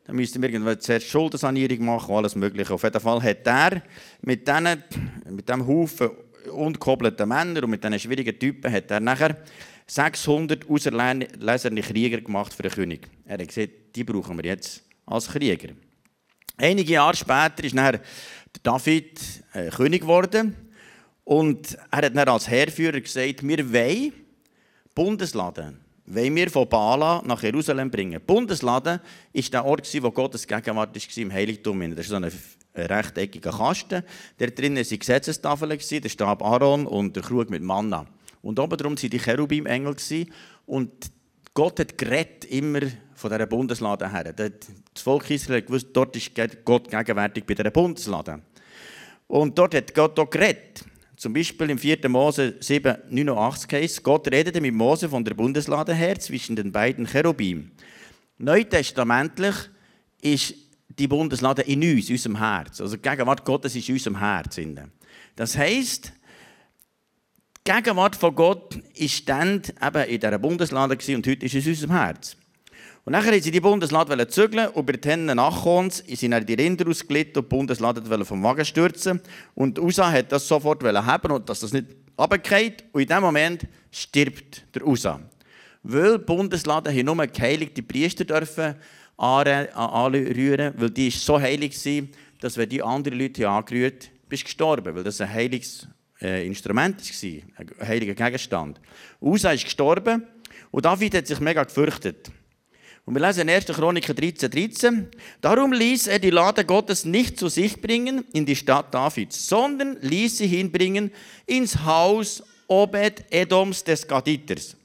Dann 0.05 0.17
müssten 0.17 0.43
wir 0.43 0.81
zuerst 0.81 1.07
Schuldensanierung 1.07 1.85
machen 1.85 2.13
alles 2.13 2.35
Mögliche. 2.35 2.75
Auf 2.75 2.83
jeden 2.83 2.99
Fall 2.99 3.23
hat 3.23 3.47
er 3.47 3.83
mit, 4.23 4.49
denen, 4.49 4.83
mit 5.31 5.49
diesem 5.49 5.65
Haufen 5.65 6.11
ungehobelten 6.51 7.29
Männer 7.29 7.63
und 7.63 7.71
mit 7.71 7.85
diesen 7.85 8.01
schwierigen 8.01 8.37
Typen 8.37 8.73
hat 8.73 8.91
er 8.91 8.99
nachher 8.99 9.37
600 9.87 10.69
auserlesene 10.69 11.83
Krieger 11.83 12.21
gemacht 12.21 12.53
für 12.53 12.65
den 12.65 12.73
König. 12.73 13.09
Er 13.25 13.39
hat 13.39 13.47
gesagt, 13.47 13.95
die 13.95 14.03
brauchen 14.03 14.37
wir 14.39 14.45
jetzt 14.45 14.83
als 15.07 15.29
Krieger. 15.29 15.69
Einige 16.57 16.95
Jahre 16.95 17.15
später 17.15 17.63
ist 17.63 17.77
nachher 17.77 18.01
David 18.65 19.21
äh, 19.53 19.71
König 19.71 20.01
geworden 20.01 20.57
und 21.23 21.79
er 21.93 21.99
hat 21.99 22.17
dann 22.17 22.29
als 22.29 22.51
Heerführer 22.51 23.01
gesagt, 23.01 23.47
wir 23.47 23.73
wollen 23.73 24.22
Bundesladen 24.95 25.81
wollen 26.07 26.37
wir 26.37 26.51
von 26.51 26.69
Bala 26.69 27.23
nach 27.25 27.43
Jerusalem 27.43 27.91
bringen. 27.91 28.21
Bundesladen 28.27 29.01
war 29.33 29.43
der 29.43 29.65
Ort, 29.65 30.03
wo 30.03 30.11
Gottes 30.11 30.47
Gegenwart 30.47 30.95
war, 30.95 31.23
im 31.23 31.33
Heiligtum. 31.33 31.81
Das 31.91 32.01
ist 32.01 32.09
so 32.09 32.17
ein 32.17 32.31
rechteckiger 32.75 33.53
Kasten. 33.53 34.03
Der 34.39 34.51
drinnen 34.51 34.85
waren 34.85 34.99
Gesetzestafeln, 34.99 35.79
der 35.79 36.09
Stab 36.09 36.43
Aaron 36.43 36.87
und 36.87 37.17
der 37.17 37.23
Krug 37.23 37.51
mit 37.51 37.63
Manna. 37.63 38.07
Und 38.43 38.59
oben 38.59 38.77
drum 38.77 38.97
waren 38.97 39.11
die 39.11 39.19
Cherubim-Engel. 39.19 39.97
Und 40.67 40.91
Gott 41.55 41.81
hat 41.81 41.97
geredet 41.97 42.45
immer 42.47 42.81
von 43.15 43.31
dieser 43.31 43.47
Bundeslade 43.47 44.11
her. 44.11 44.33
Das 44.33 45.03
Volk 45.03 45.31
Israel 45.31 45.63
gewusst, 45.63 45.89
dort 45.93 46.17
ist 46.17 46.33
Gott 46.65 46.91
gegenwärtig 46.91 47.45
bei 47.45 47.55
dieser 47.55 47.71
Bundeslade. 47.71 48.41
Und 49.29 49.57
dort 49.57 49.75
hat 49.75 49.95
Gott 49.95 50.19
auch 50.19 50.29
geredet. 50.29 50.85
Zum 51.23 51.33
Beispiel 51.33 51.71
im 51.71 51.79
4. 51.79 52.09
Mose 52.09 52.57
7, 52.59 52.97
89 53.09 53.73
heißt 53.73 54.03
Gott 54.03 54.27
redete 54.27 54.61
mit 54.61 54.75
Mose 54.75 55.09
von 55.09 55.25
der 55.25 55.35
Bundeslade 55.35 55.95
her 55.95 56.19
zwischen 56.19 56.57
den 56.57 56.73
beiden 56.73 57.07
Cherubim. 57.07 57.71
Neutestamentlich 58.39 59.55
ist 60.21 60.53
die 60.89 61.07
Bundeslade 61.07 61.63
in 61.63 61.81
uns, 61.81 62.09
in 62.09 62.17
unserem 62.17 62.39
Herz. 62.39 62.81
Also 62.81 62.97
die 62.97 63.03
Gegenwart 63.03 63.45
Gottes 63.45 63.77
ist 63.77 63.89
in 63.89 63.95
unserem 63.95 64.19
Herz. 64.19 64.61
Das 65.37 65.57
heisst, 65.57 66.13
die 67.57 67.71
Gegenwart 67.73 68.17
von 68.17 68.35
Gott 68.35 68.81
ist 68.97 69.29
dann 69.29 69.63
eben 69.81 70.05
in 70.09 70.19
dieser 70.19 70.39
Bundeslade 70.41 70.95
und 71.15 71.27
heute 71.29 71.47
ist 71.47 71.55
es 71.55 71.65
in 71.65 71.71
unserem 71.71 71.93
Herz. 71.93 72.37
Und 73.05 73.15
dann 73.15 73.25
wollten 73.25 73.43
sie 73.43 73.51
die 73.51 73.61
Bundeslade 73.61 74.29
zügeln 74.29 74.69
und 74.69 74.87
bei 74.87 74.93
den 74.93 75.27
Nachkons 75.27 76.05
sind 76.07 76.31
dann 76.31 76.47
die 76.47 76.55
Rinder 76.55 76.89
ausgelegt 76.89 77.37
und 77.37 77.45
die 77.45 77.49
Bundeslade 77.49 78.25
vom 78.25 78.43
Wagen 78.45 78.65
stürzen. 78.65 79.21
Und 79.55 79.79
Usa 79.79 80.11
hat 80.11 80.31
das 80.31 80.47
sofort 80.47 80.85
haben 80.85 81.33
und 81.33 81.49
dass 81.49 81.61
das 81.61 81.73
nicht 81.73 81.87
runterfällt. 82.17 82.85
Und 82.93 83.03
in 83.03 83.09
dem 83.09 83.21
Moment 83.21 83.67
stirbt 83.91 84.65
der 84.75 84.87
Usa. 84.87 85.21
Weil 85.83 86.19
die 86.19 86.25
Bundeslade 86.25 86.93
hier 86.93 87.03
nur 87.03 87.27
geheiligte 87.27 87.83
Priester 87.83 88.25
dürfen 88.25 88.77
anrühren, 89.17 90.75
weil 90.77 90.91
die 90.91 91.11
so 91.11 91.41
heilig 91.41 91.85
war, 91.85 92.09
dass 92.41 92.57
wenn 92.57 92.69
die 92.69 92.83
anderen 92.83 93.19
Leute 93.19 93.49
angerührt 93.49 94.05
haben, 94.05 94.13
bist 94.29 94.43
du 94.43 94.47
gestorben, 94.47 94.95
weil 94.95 95.05
das 95.05 95.21
ein 95.21 95.33
heiliges 95.33 95.89
äh, 96.21 96.47
Instrument 96.47 97.01
war, 97.01 97.43
ein 97.57 97.89
heiliger 97.89 98.15
Gegenstand. 98.15 98.81
Usa 99.21 99.53
ist 99.53 99.65
gestorben 99.65 100.25
und 100.71 100.85
David 100.85 101.17
hat 101.17 101.27
sich 101.27 101.41
mega 101.41 101.65
gefürchtet. 101.65 102.31
Und 103.05 103.15
wir 103.15 103.27
lesen 103.27 103.49
in 103.49 103.51
1. 103.51 103.67
Chroniker 103.67 104.15
13, 104.15 104.51
13. 104.51 105.09
Darum 105.41 105.73
ließ 105.73 106.07
er 106.07 106.21
die 106.21 106.31
Lade 106.31 106.65
Gottes 106.65 107.05
nicht 107.05 107.39
zu 107.39 107.49
sich 107.49 107.81
bringen 107.81 108.25
in 108.33 108.47
die 108.47 108.55
Stadt 108.55 108.95
Davids, 108.95 109.49
sondern 109.49 109.99
ließ 110.01 110.39
sie 110.39 110.47
hinbringen 110.47 111.11
ins 111.47 111.85
Haus 111.85 112.45
Obed-Edoms 112.69 113.83
des 113.83 114.07
Gaditers. 114.07 114.77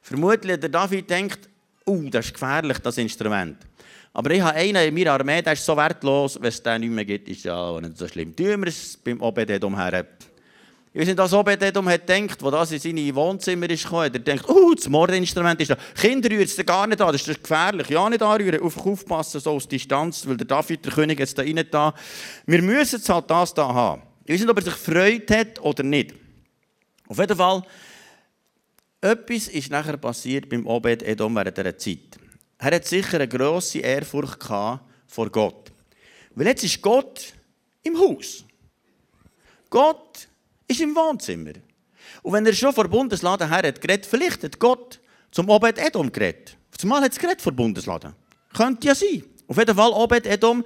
Vermutlich 0.00 0.58
der 0.60 0.68
David 0.68 1.10
denkt, 1.10 1.48
uh, 1.86 2.08
das 2.08 2.26
ist 2.26 2.34
gefährlich, 2.34 2.78
das 2.78 2.98
Instrument. 2.98 3.58
Aber 4.12 4.30
ich 4.30 4.40
habe 4.40 4.56
einen 4.56 4.88
in 4.88 4.94
meiner 4.94 5.12
Armee, 5.12 5.42
der 5.42 5.52
ist 5.52 5.64
so 5.64 5.76
wertlos, 5.76 6.40
wenn 6.40 6.48
es 6.48 6.62
den 6.62 6.80
nicht 6.80 6.90
mehr 6.90 7.04
gibt, 7.04 7.28
ist 7.28 7.44
ja 7.44 7.80
nicht 7.80 7.98
so 7.98 8.08
schlimm. 8.08 8.34
Tun 8.34 8.60
wir 8.60 8.68
es 8.68 8.96
beim 8.96 9.20
Obed-Edom 9.20 9.76
her. 9.76 10.06
Ich 10.92 11.00
weiß 11.00 11.06
nicht, 11.06 11.18
was 11.18 11.32
Obededom 11.32 11.88
hat 11.88 12.04
gedacht, 12.04 12.42
wo 12.42 12.50
das 12.50 12.72
in 12.72 12.80
seine 12.80 13.14
Wohnzimmer 13.14 13.70
ist 13.70 13.84
gekommen. 13.84 14.12
Er 14.12 14.18
denkt, 14.18 14.48
oh, 14.48 14.74
das 14.74 14.88
Mordinstrument 14.88 15.60
ist 15.60 15.70
da. 15.70 15.76
Kinder 15.94 16.28
rühren 16.28 16.42
es 16.42 16.56
gar 16.66 16.84
nicht 16.88 17.00
an, 17.00 17.12
das 17.12 17.28
ist 17.28 17.40
gefährlich. 17.40 17.88
Ja, 17.90 18.10
nicht 18.10 18.20
anrühren, 18.20 18.60
auf, 18.60 18.76
aufpassen, 18.84 19.40
so 19.40 19.52
aus 19.52 19.68
Distanz, 19.68 20.26
weil 20.26 20.36
der 20.36 20.48
David, 20.48 20.84
der 20.84 20.92
König, 20.92 21.20
jetzt 21.20 21.38
da 21.38 21.42
rein 21.42 21.64
da. 21.70 21.94
Wir 22.44 22.60
müssen 22.60 23.00
halt 23.06 23.30
das 23.30 23.54
da 23.54 23.72
haben. 23.72 24.02
Ich 24.24 24.34
weiß 24.34 24.40
nicht, 24.40 24.50
ob 24.50 24.56
er 24.56 24.64
sich 24.64 24.74
gefreut 24.74 25.30
hat 25.30 25.60
oder 25.60 25.84
nicht. 25.84 26.12
Auf 27.06 27.18
jeden 27.18 27.36
Fall, 27.36 27.62
etwas 29.00 29.46
ist 29.46 29.70
nachher 29.70 29.96
passiert 29.96 30.48
beim 30.48 30.66
Obed-Edom 30.66 31.36
während 31.36 31.56
dieser 31.56 31.78
Zeit. 31.78 32.18
Er 32.58 32.74
hat 32.74 32.84
sicher 32.84 33.14
eine 33.14 33.28
grosse 33.28 33.78
Ehrfurcht 33.78 34.42
vor 34.44 35.30
Gott. 35.30 35.70
Weil 36.34 36.48
jetzt 36.48 36.64
ist 36.64 36.82
Gott 36.82 37.32
im 37.84 37.96
Haus. 37.96 38.44
Gott 39.70 40.28
ist 40.70 40.80
im 40.80 40.94
Wohnzimmer. 40.94 41.52
Und 42.22 42.32
wenn 42.32 42.46
er 42.46 42.52
schon 42.52 42.72
vor 42.72 42.88
Bundesladen 42.88 43.48
her 43.48 43.68
hat 43.68 43.80
geredet, 43.80 44.06
vielleicht 44.06 44.42
hat 44.44 44.58
Gott 44.58 45.00
zum 45.30 45.48
Obed 45.48 45.78
Edom 45.78 46.10
geredet. 46.10 46.56
Zumal 46.76 47.02
hat 47.02 47.12
es 47.12 47.18
geredet 47.18 47.42
vor 47.42 47.52
Bundesladen. 47.52 48.14
Könnte 48.54 48.88
ja 48.88 48.94
sein. 48.94 49.24
Auf 49.46 49.58
jeden 49.58 49.74
Fall, 49.74 49.90
Obed 49.90 50.26
Edom 50.26 50.64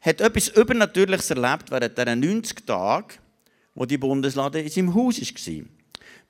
hat 0.00 0.20
etwas 0.20 0.48
Übernatürliches 0.48 1.30
erlebt 1.30 1.70
während 1.70 1.96
dieser 1.96 2.16
90 2.16 2.66
Tage, 2.66 3.14
wo 3.74 3.84
die 3.84 3.98
Bundeslade 3.98 4.60
in 4.60 4.68
seinem 4.68 4.94
Haus 4.94 5.20
war. 5.20 5.64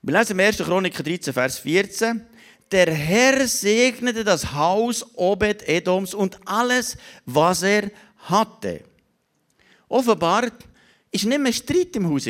Wir 0.03 0.17
lesen 0.17 0.31
im 0.31 0.39
1. 0.39 0.57
Chroniker 0.57 1.03
13, 1.03 1.33
Vers 1.33 1.59
14. 1.59 2.25
Der 2.71 2.93
Herr 2.93 3.47
segnete 3.47 4.23
das 4.23 4.53
Haus 4.53 5.05
Obed 5.15 5.67
Edoms 5.67 6.13
und 6.13 6.39
alles, 6.45 6.97
was 7.25 7.63
er 7.63 7.91
hatte. 8.17 8.83
Offenbar 9.87 10.43
war 10.43 10.51
nicht 11.11 11.39
mehr 11.39 11.53
Streit 11.53 11.95
im 11.95 12.09
Haus. 12.09 12.25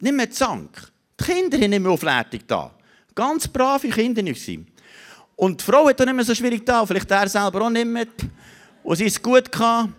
Nicht 0.00 0.14
mehr 0.14 0.30
Zank. 0.30 0.92
Die 1.20 1.24
Kinder 1.24 1.60
waren 1.60 1.70
nicht 1.70 1.80
mehr 1.80 1.90
auflädig 1.90 2.42
da. 2.46 2.70
Ganz 3.14 3.48
brave 3.48 3.88
Kinder. 3.88 4.22
Und 5.36 5.60
die 5.60 5.64
Frau 5.64 5.88
hat 5.88 6.00
auch 6.00 6.04
nicht 6.04 6.14
mehr 6.14 6.24
so 6.24 6.34
schwierig 6.34 6.64
da, 6.64 6.86
vielleicht 6.86 7.10
er 7.10 7.28
selber 7.28 7.62
auch 7.62 7.70
nicht 7.70 7.86
mehr. 7.86 8.06
Und 8.82 8.96
sie 8.96 9.06
ist 9.06 9.22
gut 9.22 9.50
gehabt. 9.50 9.90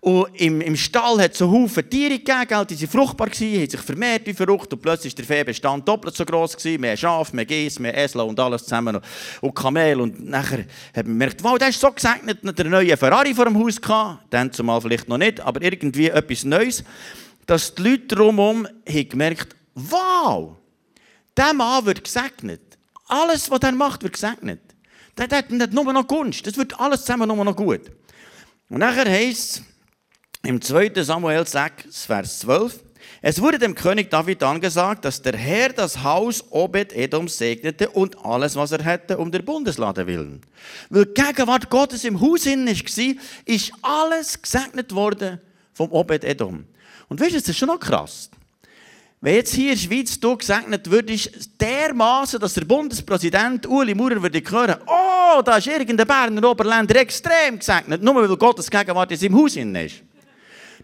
Und 0.00 0.28
im, 0.40 0.60
im 0.60 0.76
Stall 0.76 1.20
hat 1.20 1.32
es 1.32 1.38
so 1.38 1.50
Haufen 1.50 1.90
Tiere 1.90 2.18
gegeben, 2.18 2.66
die 2.68 2.80
waren 2.80 2.88
fruchtbar, 2.88 3.26
haben 3.26 3.34
sich 3.68 3.80
vermehrt 3.80 4.26
wie 4.26 4.32
verrückt. 4.32 4.72
Und 4.72 4.80
plötzlich 4.80 5.12
war 5.12 5.16
der 5.16 5.24
Fehlbestand 5.24 5.88
doppelt 5.88 6.14
so 6.14 6.24
groß. 6.24 6.56
Gewesen. 6.56 6.80
Mehr 6.80 6.96
Schaf, 6.96 7.32
mehr 7.32 7.44
Geiss, 7.44 7.80
mehr 7.80 7.96
Esel 7.96 8.20
und 8.20 8.38
alles 8.38 8.62
zusammen. 8.62 9.00
Und 9.40 9.54
Kamel. 9.54 10.00
Und 10.00 10.24
nachher 10.28 10.60
hat 10.94 11.04
man 11.04 11.18
gemerkt, 11.18 11.42
wow, 11.42 11.58
der 11.58 11.70
ist 11.70 11.80
so 11.80 11.90
gesegnet, 11.90 12.38
der 12.42 12.64
neue 12.66 12.96
Ferrari 12.96 13.34
vor 13.34 13.46
dem 13.46 13.58
Haus 13.58 13.80
gehabt. 13.80 14.24
Dann 14.30 14.52
zumal 14.52 14.80
vielleicht 14.80 15.08
noch 15.08 15.18
nicht, 15.18 15.40
aber 15.40 15.60
irgendwie 15.62 16.10
etwas 16.10 16.44
Neues 16.44 16.84
dass 17.48 17.74
die 17.74 17.82
Leute 17.82 18.06
drumherum 18.14 18.68
gemerkt 18.84 19.56
wow, 19.74 20.56
dieser 21.36 21.54
Mann 21.54 21.86
wird 21.86 22.04
gesegnet. 22.04 22.60
Alles, 23.06 23.50
was 23.50 23.60
er 23.62 23.72
macht, 23.72 24.02
wird 24.02 24.12
gesegnet. 24.12 24.60
Der, 25.16 25.38
hat 25.38 25.72
nur 25.72 25.92
noch 25.92 26.06
Gunst. 26.06 26.46
Das 26.46 26.56
wird 26.56 26.78
alles 26.78 27.00
zusammen 27.00 27.26
nur 27.26 27.44
noch 27.44 27.56
gut. 27.56 27.90
Und 28.68 28.78
nachher 28.80 29.10
heißt 29.10 29.62
im 30.42 30.60
2. 30.60 31.02
Samuel 31.02 31.46
6, 31.46 32.04
Vers 32.04 32.40
12, 32.40 32.84
es 33.22 33.40
wurde 33.40 33.58
dem 33.58 33.74
König 33.74 34.10
David 34.10 34.42
angesagt, 34.42 35.06
dass 35.06 35.22
der 35.22 35.36
Herr 35.36 35.70
das 35.70 36.02
Haus 36.02 36.44
Obed-Edom 36.50 37.28
segnete 37.28 37.88
und 37.88 38.22
alles, 38.24 38.56
was 38.56 38.72
er 38.72 38.84
hätte, 38.84 39.16
um 39.16 39.32
der 39.32 39.40
Bundeslade 39.40 40.06
willen. 40.06 40.42
Weil 40.90 41.06
die 41.06 41.14
Gegenwart 41.14 41.70
Gottes 41.70 42.04
im 42.04 42.20
Haus 42.20 42.44
war, 42.44 43.14
ist 43.46 43.72
alles 43.80 44.42
gesegnet 44.42 44.94
worden 44.94 45.40
vom 45.72 45.90
Obed-Edom. 45.90 46.66
Und 47.08 47.20
weißt 47.20 47.32
du, 47.32 47.38
das 47.38 47.48
ist 47.48 47.58
schon 47.58 47.68
noch 47.68 47.80
krass. 47.80 48.30
Wenn 49.20 49.34
jetzt 49.34 49.54
hier 49.54 49.72
in 49.72 49.78
der 49.78 49.82
Schweiz 49.82 50.20
du 50.20 50.36
gesegnet 50.36 50.88
würdest, 50.88 51.50
dermaßen, 51.60 52.38
dass 52.38 52.54
der 52.54 52.64
Bundespräsident 52.64 53.66
Uli 53.66 53.94
Maurer 53.94 54.22
würde 54.22 54.40
hören, 54.48 54.76
oh, 54.86 55.42
da 55.42 55.56
ist 55.56 55.66
irgendein 55.66 56.06
Berner 56.06 56.48
Oberländer 56.48 56.96
extrem 56.96 57.58
gesegnet, 57.58 58.00
nur 58.00 58.14
weil 58.14 58.36
Gottes 58.36 58.70
Gegenwart 58.70 59.10
in 59.10 59.16
seinem 59.16 59.36
Haus 59.36 59.56
ist. 59.56 60.02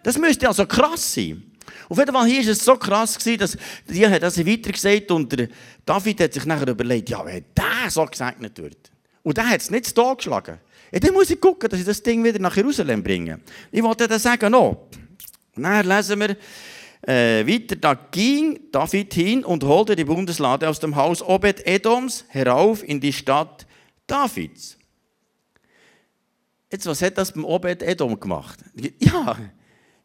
Das 0.03 0.19
müsste 0.19 0.49
also 0.49 0.67
krass 0.67 1.15
sein. 1.15 1.43
Auf 1.89 1.99
jeden 1.99 2.13
Fall 2.13 2.27
hier 2.27 2.45
war 2.45 2.53
es 2.53 2.65
so 2.65 2.77
krass, 2.77 3.19
dass 3.39 3.57
die 3.89 4.07
hat 4.07 4.23
das 4.23 4.39
weiter 4.39 4.73
gesagt 4.73 5.11
und 5.13 5.31
der 5.31 5.49
David 5.87 6.21
hat 6.21 6.33
sich 6.33 6.45
nachher 6.45 6.69
überlegt, 6.69 7.11
ja, 7.11 7.25
wenn 7.25 7.45
der 7.57 7.91
so 7.91 8.05
gesegnet 8.05 8.59
wird. 8.59 8.91
Und 9.23 9.37
der 9.37 9.49
hat 9.49 9.61
es 9.61 9.71
nicht 9.71 9.97
da 9.97 10.15
geschlagen. 10.15 10.59
Ja, 10.91 10.99
dann 10.99 11.15
muss 11.15 11.31
ich 11.31 11.41
gucken, 11.41 11.69
dass 11.69 11.79
ich 11.79 11.87
das 11.87 12.03
Ding 12.03 12.23
wieder 12.25 12.39
nach 12.39 12.57
Jerusalem 12.57 13.03
bringe. 13.03 13.41
Ich 13.71 13.83
wollte 13.83 14.09
dann 14.09 14.19
sagen, 14.19 14.55
oh, 14.55 14.89
dann 15.57 15.87
lesen 15.87 16.21
wir 16.21 16.37
äh, 17.03 17.47
weiter, 17.47 17.77
da 17.77 17.95
ging 17.95 18.61
David 18.73 19.15
hin 19.15 19.45
und 19.45 19.65
holte 19.65 19.95
die 19.95 20.05
Bundeslade 20.05 20.69
aus 20.69 20.81
dem 20.81 20.97
Haus 20.97 21.23
Obed-Edoms 21.23 22.25
herauf 22.29 22.83
in 22.83 23.01
die 23.01 23.13
Stadt 23.13 23.67
Davids. 24.07 24.79
Jetzt, 26.71 26.87
was 26.87 27.03
hat 27.03 27.19
das 27.19 27.33
beim 27.33 27.45
Obed-Edom 27.45 28.19
gemacht? 28.19 28.59
Ja, 28.99 29.37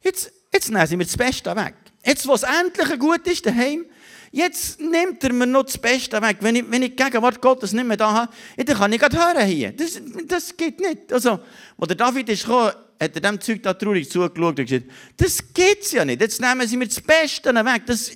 jetzt 0.01 0.31
jetzt 0.53 0.69
nehmen 0.69 0.87
sie 0.87 0.97
mir 0.97 1.05
das 1.05 1.17
Beste 1.17 1.55
weg. 1.55 1.75
Jetzt, 2.05 2.27
wo 2.27 2.33
es 2.33 2.43
endlich 2.43 2.99
gut 2.99 3.25
ist 3.27 3.45
daheim, 3.45 3.85
jetzt 4.31 4.79
nimmt 4.79 5.23
er 5.23 5.33
mir 5.33 5.47
noch 5.47 5.63
das 5.63 5.77
Beste 5.77 6.21
weg. 6.21 6.37
Wenn 6.41 6.55
ich, 6.55 6.69
wenn 6.69 6.83
ich 6.83 6.95
die 6.95 7.03
Gegenwart 7.03 7.41
Gottes 7.41 7.73
nicht 7.73 7.85
mehr 7.85 7.97
da 7.97 8.11
habe, 8.13 8.33
dann 8.57 8.77
kann 8.77 8.93
ich 8.93 8.99
gerade 8.99 9.17
hören 9.17 9.45
hier. 9.45 9.71
Das, 9.71 9.99
das 10.27 10.55
geht 10.55 10.79
nicht. 10.79 11.11
Also, 11.11 11.39
wo 11.77 11.85
der 11.85 11.95
David 11.95 12.29
ist 12.29 12.45
gekommen, 12.45 12.71
hat 12.99 13.15
er 13.15 13.21
dem 13.21 13.39
Zeug 13.39 13.63
da 13.63 13.73
traurig 13.73 14.09
zugeschaut 14.09 14.59
und 14.59 14.67
gesagt, 14.67 14.85
das 15.17 15.53
geht's 15.53 15.91
ja 15.91 16.03
nicht. 16.03 16.21
Jetzt 16.21 16.41
nehmen 16.41 16.67
sie 16.67 16.77
mir 16.77 16.87
das 16.87 17.01
Beste 17.01 17.53
weg. 17.53 17.83
Das, 17.85 18.11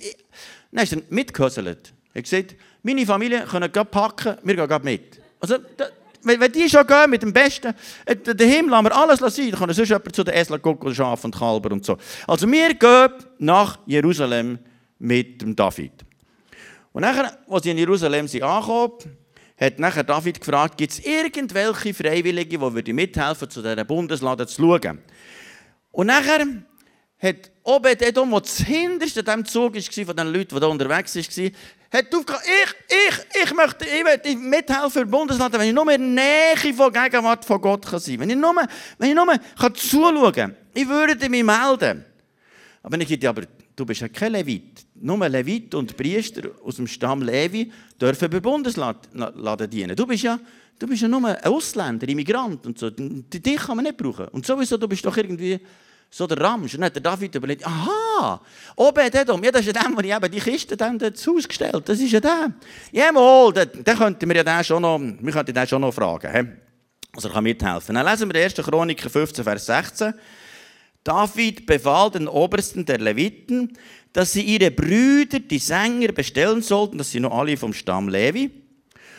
dann 0.70 0.84
ist 0.84 0.92
er 0.92 1.02
mitgehöselt. 1.08 1.92
Er 2.12 2.18
hat 2.18 2.24
gesagt, 2.24 2.56
meine 2.82 3.06
Familie 3.06 3.44
können 3.44 3.72
gerade 3.72 3.90
packen, 3.90 4.36
wir 4.42 4.56
gehen 4.56 4.68
gerade 4.68 4.84
mit. 4.84 5.20
Also, 5.40 5.58
da, 5.76 5.86
wenn, 6.24 6.52
die 6.52 6.68
schon 6.68 6.86
gehen 6.86 7.10
mit 7.10 7.22
dem 7.22 7.32
Besten, 7.32 7.74
äh, 8.06 8.16
daheim 8.16 8.68
lassen 8.68 8.84
wir 8.84 8.96
alles 8.96 9.20
sein, 9.34 9.50
dann 9.50 9.60
kann 9.60 9.72
sonst 9.72 9.88
jemand 9.88 10.14
zu 10.14 10.24
den 10.24 10.34
Esel 10.34 10.58
gucken, 10.58 10.94
Schafen 10.94 11.26
und 11.26 11.38
Kalber 11.38 11.72
und 11.72 11.84
so. 11.84 11.96
Also 12.26 12.50
wir 12.50 12.74
gehen 12.74 13.10
nach 13.38 13.78
Jerusalem 13.86 14.58
mit 14.98 15.42
dem 15.42 15.54
David. 15.54 15.92
Und 16.92 17.02
nachher, 17.02 17.38
als 17.48 17.64
sie 17.64 17.70
in 17.70 17.78
Jerusalem 17.78 18.28
sind 18.28 18.42
angekommen, 18.42 18.92
hat 19.56 19.78
nachher 19.78 20.04
David 20.04 20.40
gefragt, 20.40 20.76
gibt 20.76 20.92
es 20.92 20.98
irgendwelche 21.00 21.94
Freiwillige, 21.94 22.82
die 22.82 22.92
mithelfen 22.92 23.48
zu 23.48 23.62
dieser 23.62 23.84
Bundeslade 23.84 24.46
zu 24.46 24.62
schauen. 24.62 24.98
Und 25.92 26.08
nachher 26.08 26.46
hat 27.18 27.50
Obed-Edom, 27.62 28.30
der 28.30 28.40
das 28.40 28.58
hinterste 28.58 29.22
dem 29.22 29.44
Zug 29.44 29.74
war, 29.74 30.06
von 30.06 30.16
den 30.16 30.26
Leuten, 30.32 30.54
die 30.54 30.60
da 30.60 30.66
unterwegs 30.66 31.14
waren, 31.16 31.52
hat 31.92 32.14
aufgehört, 32.14 32.42
ich, 32.44 32.88
ich, 32.88 33.42
ich 33.42 33.54
möchte, 33.54 33.84
ich 33.84 34.02
möchte 34.02 34.36
mithelfen 34.36 34.90
für 34.90 35.06
Bundesland, 35.06 35.54
wenn 35.54 35.68
ich 35.68 35.72
nur 35.72 35.84
mehr 35.84 35.98
Nähe 35.98 36.74
von 36.76 36.92
Gegenwart 36.92 37.44
von 37.44 37.60
Gott 37.60 37.86
kann 37.86 38.00
sein 38.00 38.18
kann. 38.18 38.22
Wenn 38.22 38.30
ich 38.30 38.36
nur, 38.36 38.56
wenn 38.98 39.08
ich 39.08 39.14
nur 39.14 39.26
kann 39.58 39.74
zuschauen 39.74 40.32
kann, 40.32 40.56
ich 40.74 40.88
würde 40.88 41.28
mich 41.28 41.44
melden. 41.44 42.04
Aber 42.82 42.98
ich 42.98 43.08
sage, 43.08 43.28
aber 43.28 43.42
du 43.76 43.84
bist 43.84 44.00
ja 44.00 44.08
kein 44.08 44.32
Levit. 44.32 44.86
Nur 44.94 45.28
Levit 45.28 45.74
und 45.74 45.96
Priester 45.96 46.50
aus 46.64 46.76
dem 46.76 46.86
Stamm 46.86 47.22
Levi 47.22 47.70
dürfen 48.00 48.30
bei 48.30 48.40
Bundesladen 48.40 49.70
dienen. 49.70 49.96
Du 49.96 50.06
bist 50.06 50.22
ja, 50.22 50.38
du 50.78 50.86
bist 50.86 51.02
ja 51.02 51.08
nur 51.08 51.24
ein 51.26 51.42
Ausländer, 51.44 52.08
Immigrant 52.08 52.66
und 52.66 52.78
so. 52.78 52.90
Dich 52.90 53.56
kann 53.56 53.76
man 53.76 53.84
nicht 53.84 53.96
brauchen. 53.96 54.28
Und 54.28 54.46
sowieso, 54.46 54.76
du 54.76 54.88
bist 54.88 55.04
doch 55.04 55.16
irgendwie 55.16 55.60
so 56.10 56.26
der 56.26 56.40
Ramsch. 56.40 56.74
Und 56.74 56.80
dann 56.80 56.86
hat 56.86 56.94
der 56.94 57.02
David 57.02 57.34
überlegt, 57.34 57.66
aha, 57.66 58.40
Obed-Edom, 58.76 59.42
ja, 59.42 59.50
das 59.50 59.62
ist 59.62 59.66
ja 59.66 59.72
der, 59.72 60.02
der 60.02 60.16
eben 60.16 60.30
die 60.30 60.40
Kiste 60.40 60.76
dann 60.76 60.98
das 60.98 61.26
Haus 61.26 61.48
gestellt 61.48 61.88
Das 61.88 61.98
ist 61.98 62.12
ja 62.12 62.20
der. 62.20 62.52
Ja, 62.92 63.10
mal, 63.10 63.52
den, 63.52 63.82
den 63.82 63.96
könnten 63.96 64.28
wir 64.28 64.36
ja 64.36 64.44
den 64.44 64.64
schon 64.64 64.82
noch, 64.82 65.00
wir 65.00 65.32
könnten 65.32 65.52
den 65.52 65.66
schon 65.66 65.80
noch 65.80 65.92
fragen. 65.92 66.60
Also 67.12 67.28
er 67.28 67.34
kann 67.34 67.44
mithelfen. 67.44 67.94
Dann 67.94 68.06
lesen 68.06 68.28
wir 68.28 68.34
die 68.34 68.42
1. 68.42 68.54
Chroniker 68.54 69.10
15, 69.10 69.44
Vers 69.44 69.66
16. 69.66 70.14
David 71.04 71.66
befahl 71.66 72.10
den 72.10 72.28
Obersten 72.28 72.86
der 72.86 72.98
Leviten, 72.98 73.76
dass 74.14 74.32
sie 74.32 74.42
ihre 74.42 74.70
Brüder, 74.70 75.38
die 75.38 75.58
Sänger, 75.58 76.12
bestellen 76.12 76.62
sollten, 76.62 76.98
das 76.98 77.10
sind 77.10 77.22
noch 77.22 77.38
alle 77.38 77.56
vom 77.56 77.72
Stamm 77.72 78.08
Levi, 78.08 78.50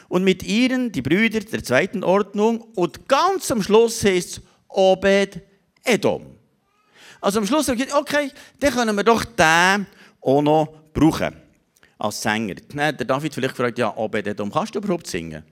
und 0.08 0.24
mit 0.24 0.43
ihnen 0.43 0.91
die 0.91 1.02
Brüder 1.02 1.39
der 1.39 1.63
zweiten 1.63 2.04
Ordnung, 2.04 2.62
und 2.76 3.08
ganz 3.08 3.52
am 3.52 3.62
Schluss 3.62 4.04
heißt 4.04 4.38
es 4.38 4.41
Obed-Edom. 4.67 6.26
Also 7.21 7.39
am 7.39 7.48
Schluss 7.48 7.67
habe 7.67 7.78
ich 7.78 7.86
gesagt, 7.86 8.02
okay, 8.02 8.32
dann 8.60 8.74
können 8.74 8.95
wir 8.95 9.04
doch 9.04 9.24
den 9.24 9.86
auch 10.21 10.41
noch 10.41 10.67
brauchen. 10.93 11.36
Als 11.98 12.21
Sänger. 12.21 12.56
Dann 12.74 12.98
der 12.98 13.06
David 13.06 13.34
vielleicht 13.34 13.56
gefragt, 13.56 13.80
ja, 13.80 13.95
Obededom, 13.95 14.52
kannst 14.52 14.76
du 14.76 14.80
überhaupt 14.80 15.08
singen? 15.08 15.43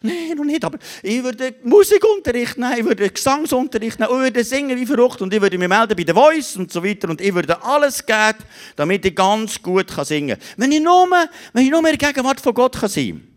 Nein, 0.00 0.36
noch 0.36 0.44
nicht, 0.44 0.64
aber 0.64 0.78
ich 1.02 1.22
würde 1.22 1.54
Musikunterricht 1.62 2.58
nehmen, 2.58 2.78
ich 2.78 2.84
würde 2.84 3.08
Gesangsunterricht 3.08 4.00
nehmen, 4.00 4.12
ich 4.12 4.18
würde 4.18 4.44
singen 4.44 4.78
wie 4.78 4.86
verrückt 4.86 5.22
und 5.22 5.32
ich 5.32 5.40
würde 5.40 5.56
mich 5.56 5.68
melden 5.68 5.96
bei 5.96 6.02
der 6.04 6.14
Voice 6.14 6.56
und 6.56 6.72
so 6.72 6.82
weiter 6.82 7.08
und 7.08 7.20
ich 7.20 7.32
würde 7.32 7.62
alles 7.62 8.04
geben, 8.04 8.38
damit 8.74 9.04
ich 9.04 9.14
ganz 9.14 9.62
gut 9.62 9.90
singen 10.04 10.38
kann. 10.38 10.48
Wenn 10.56 10.72
ich 10.72 10.80
nur, 10.80 11.08
wenn 11.52 11.64
ich 11.64 11.70
nur 11.70 11.88
in 11.88 11.98
Gegenwart 11.98 12.40
von 12.40 12.54
Gott 12.54 12.78
kann 12.78 12.88
sein 12.88 13.10
kann. 13.10 13.32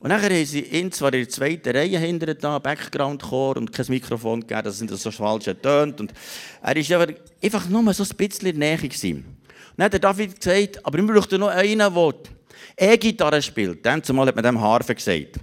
Und 0.00 0.08
nachher 0.08 0.30
haben 0.30 0.46
sie 0.46 0.60
ihn 0.60 0.90
zwar 0.90 1.12
in 1.12 1.20
der 1.20 1.28
zweiten 1.28 1.76
Reihe 1.76 1.98
hinter 1.98 2.34
da, 2.34 2.58
Background-Chor 2.58 3.58
und 3.58 3.70
kein 3.70 3.84
Mikrofon 3.88 4.40
gegeben, 4.40 4.62
das 4.64 4.78
sind 4.78 4.90
so 4.90 5.10
falsch 5.10 5.46
ertönt. 5.46 6.00
Und 6.00 6.14
er 6.62 6.74
war 6.74 7.02
aber 7.02 7.12
einfach 7.42 7.68
nur 7.68 7.92
so 7.92 8.02
ein 8.02 8.16
bisschen 8.16 8.48
in 8.48 8.58
der 8.58 8.76
Nähe. 8.76 8.88
Gewesen. 8.88 9.16
Und 9.16 9.74
dann 9.76 9.84
hat 9.84 9.92
der 9.92 10.00
David 10.00 10.40
gesagt, 10.40 10.86
aber 10.86 10.98
ich 10.98 11.06
brauche 11.06 11.38
noch 11.38 11.48
einen, 11.48 11.78
der 11.78 12.14
E-Gitarre 12.76 13.42
spielt. 13.42 13.84
Dann 13.84 14.02
zumal 14.02 14.26
hat 14.28 14.34
man 14.34 14.44
dem 14.44 14.60
Harfe 14.60 14.94
gesagt. 14.94 15.38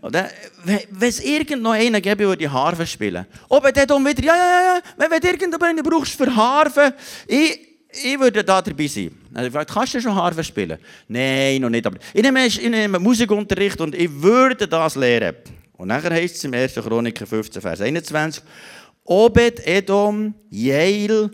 wenn 0.00 1.08
es 1.08 1.20
irgend 1.20 1.62
noch 1.62 1.72
einen 1.72 2.00
gäbe, 2.00 2.24
der 2.24 2.36
die 2.36 2.48
Harfe 2.48 2.86
spielen 2.86 3.26
Ob 3.48 3.64
er 3.64 3.86
dann 3.86 4.06
wieder, 4.06 4.22
ja, 4.22 4.36
ja, 4.36 4.80
ja, 4.98 5.10
wenn 5.10 5.20
du 5.20 5.28
irgendeinen 5.28 5.82
brauchst 5.82 6.14
für 6.14 6.34
Harfe, 6.34 6.94
ich, 7.26 7.58
ich 7.90 8.18
würde 8.18 8.44
da 8.44 8.62
dabei 8.62 8.86
sein. 8.86 9.10
Er 9.34 9.40
hat 9.40 9.46
gefragt, 9.46 9.70
kannst 9.72 9.94
du 9.94 10.00
schon 10.00 10.14
Harfe 10.14 10.44
spielen? 10.44 10.78
Nein, 11.08 11.60
noch 11.60 11.70
nicht. 11.70 11.86
Aber 11.86 11.98
ich 12.12 12.22
nehme, 12.22 12.46
ich 12.46 12.62
nehme 12.62 12.98
Musikunterricht 12.98 13.80
und 13.80 13.94
ich 13.94 14.10
würde 14.10 14.68
das 14.68 14.94
lernen. 14.94 15.36
Und 15.76 15.88
nachher 15.88 16.10
heißt 16.10 16.36
es 16.36 16.44
im 16.44 16.54
1. 16.54 16.74
Chroniker 16.74 17.26
15, 17.26 17.62
Vers 17.62 17.80
21, 17.80 18.42
Obed, 19.04 19.66
Edom, 19.66 20.34
Jael, 20.50 21.30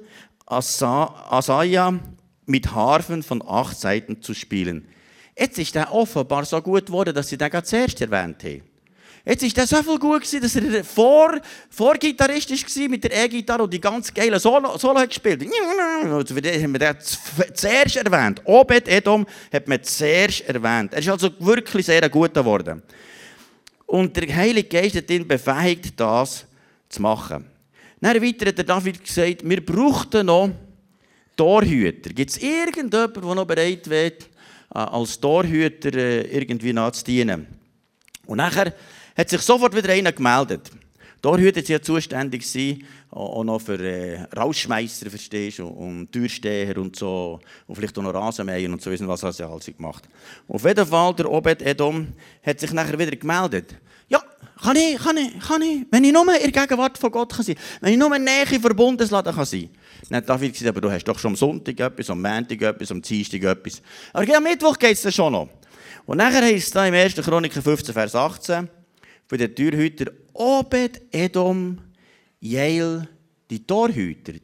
Asaja 0.47 1.99
mit 2.47 2.75
Harfen 2.75 3.23
von 3.23 3.43
acht 3.47 3.79
Seiten 3.79 4.21
zu 4.23 4.35
spielen. 4.35 4.87
Jetzt 5.37 5.59
ist 5.59 5.75
er 5.75 5.93
offenbar 5.93 6.45
so 6.45 6.61
gut 6.63 6.87
geworden, 6.87 7.15
dass 7.15 7.29
sie 7.29 7.37
den 7.37 7.51
gerade 7.51 7.67
zuerst 7.67 8.01
erwähnt 8.01 8.43
haben. 8.45 8.63
Jetzt 9.27 9.43
war 9.43 9.51
der 9.51 9.67
so 9.67 9.83
viel 9.83 9.99
gut, 9.99 10.23
gewesen, 10.23 10.43
dass 10.43 10.55
er 10.55 10.85
vor, 10.85 11.41
Vorgitarrist 11.71 12.51
war 12.51 12.89
mit 12.89 13.05
der 13.05 13.25
E-Gitarre 13.25 13.63
und 13.63 13.73
die 13.73 13.81
ganz 13.81 14.13
geile 14.13 14.39
Solo, 14.39 14.77
Solo 14.77 15.01
hat 15.01 15.09
gespielt. 15.09 15.43
Also, 16.05 16.37
haben 16.37 16.73
wir 16.73 16.79
den 16.79 16.97
zuerst 17.55 17.97
erwähnt. 17.97 18.43
Obed 18.45 18.87
Edom 18.87 19.27
hat 19.51 19.67
man 19.67 19.83
zuerst 19.83 20.43
erwähnt. 20.43 20.93
Er 20.93 20.99
ist 20.99 21.09
also 21.09 21.31
wirklich 21.39 21.87
sehr 21.87 22.07
gut 22.11 22.35
geworden. 22.35 22.83
Und 23.87 24.15
der 24.15 24.37
Heilige 24.37 24.69
Geist 24.69 24.97
hat 24.97 25.09
ihn 25.09 25.27
befähigt, 25.27 25.99
das 25.99 26.45
zu 26.91 27.01
machen. 27.01 27.47
Dann 28.03 28.23
weiter 28.23 28.49
hat 28.49 28.59
der 28.59 28.65
David 28.65 29.03
gesagt, 29.03 29.49
wir 29.49 29.65
brauchten 29.65 30.27
noch 30.27 30.51
Torhüter. 31.35 32.11
Gibt 32.11 32.31
es 32.31 32.37
irgendjemanden, 32.37 33.23
der 33.23 33.35
noch 33.35 33.47
bereit 33.47 33.89
wäre, 33.89 34.13
als 34.75 35.19
Torhüter 35.19 35.95
äh, 35.95 36.37
irgendwie 36.37 36.73
nachzudienen? 36.73 37.47
Und 38.27 38.39
nachher 38.39 38.75
hat 39.17 39.29
sich 39.29 39.41
sofort 39.41 39.75
wieder 39.75 39.93
einer 39.93 40.13
gemeldet. 40.13 40.71
Torhüter 41.25 41.63
war 41.63 41.71
ja 41.71 41.81
zuständig, 41.81 42.45
auch 43.11 43.45
noch 43.45 43.61
für 43.61 43.81
äh, 43.81 44.23
Rausschmeißer, 44.37 45.09
verstehst 45.09 45.59
du, 45.59 45.67
und 45.67 46.13
Türsteher 46.13 46.77
und 46.77 46.97
so, 46.97 47.41
und 47.67 47.75
vielleicht 47.77 47.97
auch 47.97 48.03
noch 48.03 48.13
Rasenmäher 48.13 48.71
und 48.71 48.83
so, 48.83 48.91
wissen 48.91 49.09
was 49.09 49.23
er 49.23 49.49
alles 49.49 49.67
gemacht 49.67 50.07
Auf 50.49 50.65
jeden 50.67 50.85
Fall, 50.85 51.15
der 51.15 51.31
Obed 51.31 51.63
Edom 51.63 52.09
hat 52.43 52.61
sich 52.61 52.73
nachher 52.73 52.99
wieder 52.99 53.17
gemeldet. 53.17 53.75
Ja, 54.09 54.23
kann 54.63 54.77
ich, 54.77 54.99
kann 54.99 55.17
ich, 55.17 55.39
kann 55.41 55.63
ich, 55.63 55.87
wenn 55.91 56.05
ich 56.05 56.13
nur 56.13 56.25
in 56.25 56.53
der 56.53 56.67
Gegenwart 56.67 56.99
von 56.99 57.11
Gott 57.11 57.33
kann 57.33 57.45
sein 57.45 57.57
wenn 57.81 57.93
ich 57.93 57.99
nur 57.99 58.15
in 58.15 58.25
Nähe 58.25 58.61
von 58.61 58.77
Bundesladen 58.77 59.35
kann 59.35 59.47
sein 59.47 59.71
Dann 60.09 60.19
hat 60.19 60.29
David 60.29 60.53
gesagt, 60.53 60.69
aber 60.69 60.81
du 60.81 60.91
hast 60.91 61.05
doch 61.05 61.19
schon 61.19 61.33
am 61.33 61.37
Sonntag 61.37 61.81
etwas, 61.81 62.11
am 62.11 62.21
Montag 62.21 62.61
etwas, 62.61 62.91
am 62.91 63.01
Dienstag 63.01 63.43
etwas. 63.43 63.83
Aber 64.13 64.37
am 64.37 64.43
Mittwoch 64.43 64.79
geht 64.79 64.93
es 64.93 65.03
dann 65.03 65.13
schon 65.13 65.33
noch. 65.33 65.49
Und 66.07 66.19
nachher 66.19 66.43
heißt 66.43 66.67
es 66.67 66.71
da 66.71 66.87
im 66.87 66.95
1. 66.95 67.15
Chroniker 67.15 67.63
15, 67.63 67.95
Vers 67.95 68.15
18, 68.15 68.69
für 69.27 69.39
den 69.39 69.55
Türhüter 69.55 70.13
Obed 70.35 71.01
Edom 71.11 71.79
Jael, 72.41 73.09
die 73.51 73.67
Torhüter. 73.67 74.35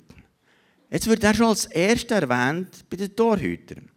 Jetzt 0.90 1.06
wird 1.06 1.22
er 1.22 1.34
schon 1.34 1.46
als 1.46 1.66
erster 1.66 2.16
erwähnt 2.16 2.84
bei 2.88 2.96
den 2.96 3.14
Torhütern. 3.14 3.90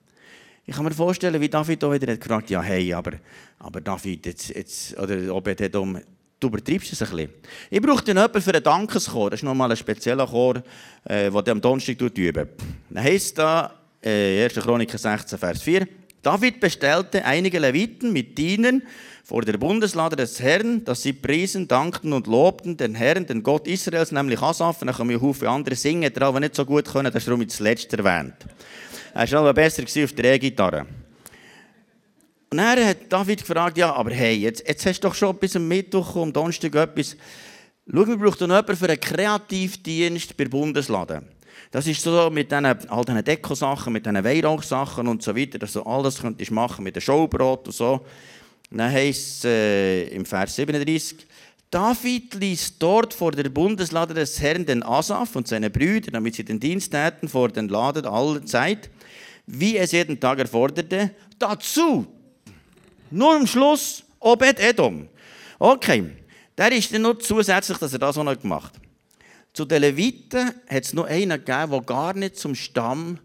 Ich 0.65 0.75
kann 0.75 0.85
mir 0.85 0.91
vorstellen, 0.91 1.41
wie 1.41 1.49
David 1.49 1.83
auch 1.83 1.93
wieder 1.93 2.15
gefragt 2.15 2.49
ja, 2.49 2.61
hey, 2.61 2.93
aber, 2.93 3.13
aber 3.59 3.81
David, 3.81 4.25
jetzt, 4.25 4.49
jetzt, 4.49 4.97
oder 4.97 5.33
Obed 5.33 5.59
Edom, 5.61 5.99
du 6.43 6.47
übertreibst 6.47 6.93
es 6.93 7.01
ein 7.01 7.09
bisschen. 7.09 7.29
Ich 7.69 7.81
brauche 7.81 8.03
dann 8.03 8.17
jemanden 8.17 8.41
für 8.41 8.53
einen 8.53 8.63
Dankeschor. 8.63 9.29
Das 9.29 9.39
ist 9.39 9.43
nochmal 9.43 9.71
ein 9.71 9.77
spezieller 9.77 10.27
Chor, 10.27 10.57
äh, 11.05 11.31
der 11.31 11.51
am 11.51 11.61
Donnerstag 11.61 12.01
üben. 12.01 12.49
Dann 12.89 13.03
heisst 13.03 13.37
da, 13.37 13.73
äh, 14.01 14.43
1. 14.43 14.61
Chroniker 14.61 14.97
16, 14.97 15.37
Vers 15.37 15.61
4, 15.61 15.87
David 16.21 16.59
bestellte 16.59 17.25
einige 17.25 17.59
Leviten 17.59 18.13
mit 18.13 18.37
Dienern, 18.37 18.81
vor 19.25 19.41
der 19.41 19.57
Bundeslade 19.57 20.15
des 20.17 20.39
Herrn, 20.41 20.83
dass 20.83 21.01
sie 21.01 21.13
priesen, 21.13 21.67
dankten 21.67 22.11
und 22.11 22.27
lobten 22.27 22.75
den 22.75 22.93
Herrn, 22.93 23.25
den 23.25 23.41
Gott 23.41 23.67
Israels, 23.67 24.11
nämlich 24.11 24.41
Asaf. 24.41 24.79
Dann 24.79 24.93
kommen 24.93 25.21
Haufen 25.21 25.47
andere 25.47 25.75
singen, 25.75 26.11
die 26.13 26.39
nicht 26.39 26.55
so 26.55 26.65
gut 26.65 26.85
können, 26.85 27.11
das 27.11 27.23
ist 27.23 27.27
darum 27.27 27.47
zuletzt 27.47 27.93
erwähnt. 27.93 28.35
Er 29.13 29.31
war 29.31 29.39
aber 29.39 29.53
besser 29.53 29.83
auf 29.83 30.13
der 30.13 30.33
E-Gitarre. 30.33 30.85
Und 32.53 32.57
dann 32.57 32.85
hat 32.85 32.97
David 33.09 33.39
gefragt, 33.39 33.79
ja, 33.79 33.91
aber 33.95 34.11
hey, 34.11 34.35
jetzt, 34.35 34.67
jetzt 34.67 34.85
hast 34.85 35.03
du 35.03 35.07
doch 35.07 35.15
schon 35.15 35.35
bis 35.37 35.55
am 35.55 35.67
Mittwoch, 35.67 36.15
um 36.17 36.31
Donnerstag 36.31 36.75
etwas. 36.75 37.17
Schau, 37.91 38.05
wir 38.05 38.15
brauchen 38.15 38.47
noch 38.47 38.57
jemanden 38.57 38.75
für 38.75 38.89
einen 38.89 38.99
Kreativdienst 38.99 40.37
bei 40.37 40.45
Bundeslade. 40.45 41.23
Das 41.71 41.87
ist 41.87 42.03
so 42.03 42.29
mit 42.29 42.51
diesen 42.51 42.67
all 42.67 43.23
Deko-Sachen, 43.23 43.91
mit 43.91 44.05
diesen 44.05 44.23
Weihrauchsachen 44.23 45.07
und 45.07 45.23
so 45.23 45.35
weiter, 45.35 45.57
dass 45.57 45.73
du 45.73 45.81
alles 45.81 46.21
könntest 46.21 46.51
machen 46.51 46.83
mit 46.83 46.95
dem 46.95 47.01
Showbrot 47.01 47.65
und 47.65 47.73
so. 47.73 48.05
Dann 48.69 48.91
heisst 48.91 49.39
es 49.39 49.45
äh, 49.45 50.03
im 50.09 50.23
Vers 50.23 50.55
37, 50.55 51.25
David 51.71 52.35
ließ 52.35 52.77
dort 52.77 53.15
vor 53.15 53.31
der 53.31 53.49
Bundeslade 53.49 54.13
des 54.13 54.39
Herrn 54.39 54.63
den 54.63 54.83
Asaf 54.83 55.35
und 55.35 55.47
seine 55.47 55.71
Brüder, 55.71 56.11
damit 56.11 56.35
sie 56.35 56.45
den 56.45 56.59
Dienst 56.59 56.91
täten 56.91 57.27
vor 57.27 57.49
den 57.49 57.67
Laden 57.67 58.05
aller 58.05 58.45
Zeit, 58.45 58.91
wie 59.47 59.75
es 59.75 59.91
jeden 59.91 60.19
Tag 60.19 60.37
erforderte. 60.37 61.09
Dazu, 61.39 62.05
nur 63.13 63.35
am 63.35 63.47
Schluss, 63.47 64.03
Obed 64.19 64.59
Edom. 64.59 65.07
Okay, 65.59 66.11
der 66.57 66.71
ist 66.71 66.93
dann 66.93 67.03
noch 67.03 67.17
zusätzlich, 67.19 67.77
dass 67.77 67.93
er 67.93 67.99
das 67.99 68.17
auch 68.17 68.23
noch 68.23 68.39
gemacht 68.39 68.73
Zu 69.53 69.65
den 69.65 69.81
Leviten 69.81 70.51
hat 70.67 70.83
es 70.83 70.93
noch 70.93 71.05
einen 71.05 71.43
gegeben, 71.43 71.71
der 71.71 71.81
gar 71.81 72.13
nicht 72.13 72.37
zum 72.37 72.55
Stamm 72.55 73.19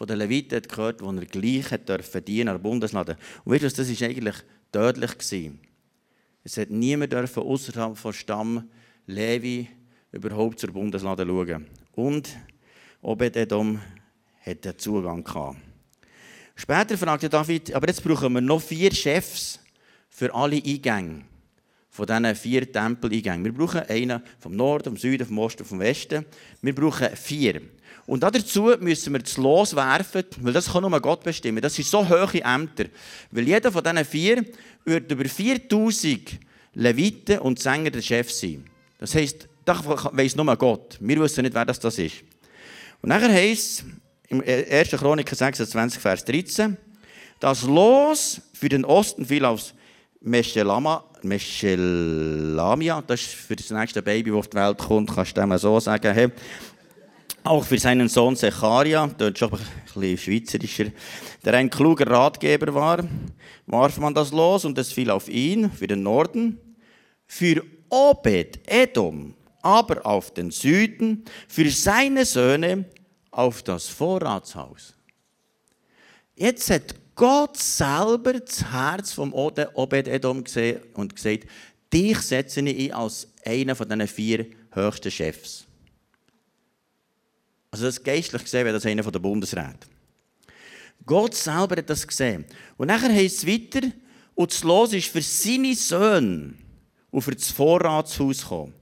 der 0.00 0.16
Leviten 0.16 0.56
hat 0.56 0.68
gehört, 0.68 1.02
wo 1.02 1.10
er 1.12 1.24
gleich 1.24 1.70
hat 1.70 1.88
dürfen 1.88 2.24
dienen 2.24 2.48
an 2.48 2.54
der 2.56 2.62
Bundeslade. 2.62 3.16
Und 3.44 3.52
weißt 3.52 3.62
du, 3.62 3.82
das 3.82 4.00
war 4.00 4.08
eigentlich 4.08 4.36
tödlich 4.72 5.18
gewesen. 5.18 5.60
Es 6.42 6.56
hat 6.56 6.70
niemand 6.70 7.14
außerhalb 7.14 7.96
von 7.96 8.12
Stamm 8.12 8.68
Levi 9.06 9.68
überhaupt 10.10 10.58
zur 10.58 10.72
Bundeslade 10.72 11.24
schauen. 11.24 11.66
Und 11.92 12.28
Obed-Edom 13.02 13.80
hat 14.44 14.64
den 14.64 14.78
Zugang 14.78 15.22
gehabt. 15.22 15.56
Später 16.54 16.96
fragte 16.96 17.28
David, 17.28 17.74
aber 17.74 17.88
jetzt 17.88 18.02
brauchen 18.02 18.32
wir 18.32 18.40
noch 18.40 18.62
vier 18.62 18.92
Chefs 18.94 19.58
für 20.08 20.32
alle 20.34 20.56
Eingänge 20.56 21.24
von 21.90 22.06
diesen 22.06 22.34
vier 22.34 22.70
Tempeleingängen. 22.72 23.44
Wir 23.44 23.52
brauchen 23.52 23.82
einen 23.88 24.22
vom 24.40 24.56
Norden, 24.56 24.84
vom 24.84 24.96
Süden, 24.96 25.26
vom 25.26 25.38
Osten, 25.38 25.64
vom 25.64 25.78
Westen. 25.78 26.24
Wir 26.60 26.74
brauchen 26.74 27.08
vier. 27.14 27.62
Und 28.06 28.22
dazu 28.22 28.72
müssen 28.80 29.12
wir 29.12 29.20
das 29.20 29.36
Los 29.36 29.74
werfen, 29.76 30.24
weil 30.40 30.52
das 30.52 30.72
kann 30.72 30.82
nur 30.82 31.00
Gott 31.00 31.22
bestimmen. 31.22 31.62
Das 31.62 31.74
sind 31.74 31.86
so 31.86 32.08
hohe 32.08 32.42
Ämter. 32.42 32.86
Weil 33.30 33.46
jeder 33.46 33.70
von 33.70 33.82
diesen 33.82 34.04
vier 34.04 34.44
wird 34.84 35.10
über 35.10 35.24
4000 35.24 36.38
Leviten 36.74 37.38
und 37.38 37.60
Sänger 37.60 37.90
der 37.90 38.02
Chef 38.02 38.30
sein. 38.32 38.64
Das 38.98 39.14
heisst, 39.14 39.48
das 39.64 39.84
weiss 39.86 40.34
nur 40.34 40.56
Gott. 40.56 40.98
Wir 41.00 41.20
wissen 41.20 41.42
nicht, 41.42 41.54
wer 41.54 41.64
das 41.64 41.78
ist. 41.98 42.16
Und 43.00 43.08
nachher 43.08 43.32
heisst 43.32 43.80
es, 43.80 43.84
im 44.28 44.42
1. 44.42 44.90
Chroniker 44.90 45.36
26, 45.36 46.00
Vers 46.00 46.24
13, 46.24 46.76
das 47.40 47.62
Los 47.62 48.40
für 48.52 48.68
den 48.68 48.84
Osten 48.84 49.26
fiel 49.26 49.44
aus 49.44 49.74
Meshelama, 50.20 51.04
Meshelamia, 51.22 53.02
das 53.06 53.20
ist 53.20 53.34
für 53.34 53.56
das 53.56 53.70
nächste 53.70 54.02
Baby, 54.02 54.30
das 54.30 54.38
auf 54.38 54.48
die 54.48 54.56
Welt 54.56 54.78
kommt, 54.78 55.14
kannst 55.14 55.36
du 55.36 55.40
dem 55.40 55.56
so 55.58 55.78
sagen. 55.80 56.14
Hey, 56.14 56.28
auch 57.42 57.62
für 57.62 57.78
seinen 57.78 58.08
Sohn 58.08 58.36
Secharia, 58.36 59.06
dort 59.18 59.38
schon 59.38 59.52
ein 59.52 59.58
bisschen 59.84 60.18
schweizerischer, 60.18 60.86
der 61.44 61.54
ein 61.54 61.68
kluger 61.68 62.06
Ratgeber 62.06 62.74
war, 62.74 63.04
warf 63.66 63.98
man 63.98 64.14
das 64.14 64.32
los 64.32 64.64
und 64.64 64.78
es 64.78 64.92
fiel 64.92 65.10
auf 65.10 65.28
ihn 65.28 65.70
für 65.70 65.86
den 65.86 66.02
Norden, 66.02 66.58
für 67.26 67.62
Obed, 67.90 68.60
Edom, 68.66 69.34
aber 69.60 70.06
auf 70.06 70.32
den 70.32 70.50
Süden, 70.50 71.24
für 71.46 71.68
seine 71.68 72.24
Söhne 72.24 72.86
auf 73.36 73.62
das 73.62 73.88
Vorratshaus. 73.88 74.94
Jetzt 76.36 76.70
hat 76.70 76.94
Gott 77.14 77.56
selber 77.56 78.34
das 78.34 78.72
Herz 78.72 79.12
vom 79.12 79.32
Obed 79.32 80.08
Edom 80.08 80.42
gesehen 80.42 80.80
und 80.94 81.14
gesagt, 81.14 81.46
dich 81.92 82.18
setze 82.18 82.60
ich 82.60 82.94
als 82.94 83.28
einer 83.44 83.76
von 83.76 83.88
diesen 83.88 84.08
vier 84.08 84.46
höchsten 84.72 85.10
Chefs. 85.10 85.66
Also 87.70 87.86
das 87.86 88.02
geistlich 88.02 88.42
gesehen 88.42 88.64
wäre 88.64 88.74
das 88.74 88.86
einer 88.86 89.02
der 89.02 89.18
Bundesräte. 89.18 89.86
Gott 91.06 91.34
selber 91.34 91.76
hat 91.76 91.90
das 91.90 92.06
gesehen. 92.06 92.44
Und 92.76 92.88
nachher 92.88 93.12
heißt 93.12 93.38
es 93.38 93.46
weiter, 93.46 93.88
und 94.34 94.52
das 94.52 94.64
Los 94.64 94.92
ist 94.92 95.08
für 95.08 95.22
seine 95.22 95.74
Söhne 95.74 96.54
für 97.16 97.34
das 97.34 97.50
Vorratshaus 97.50 98.42
gekommen. 98.42 98.74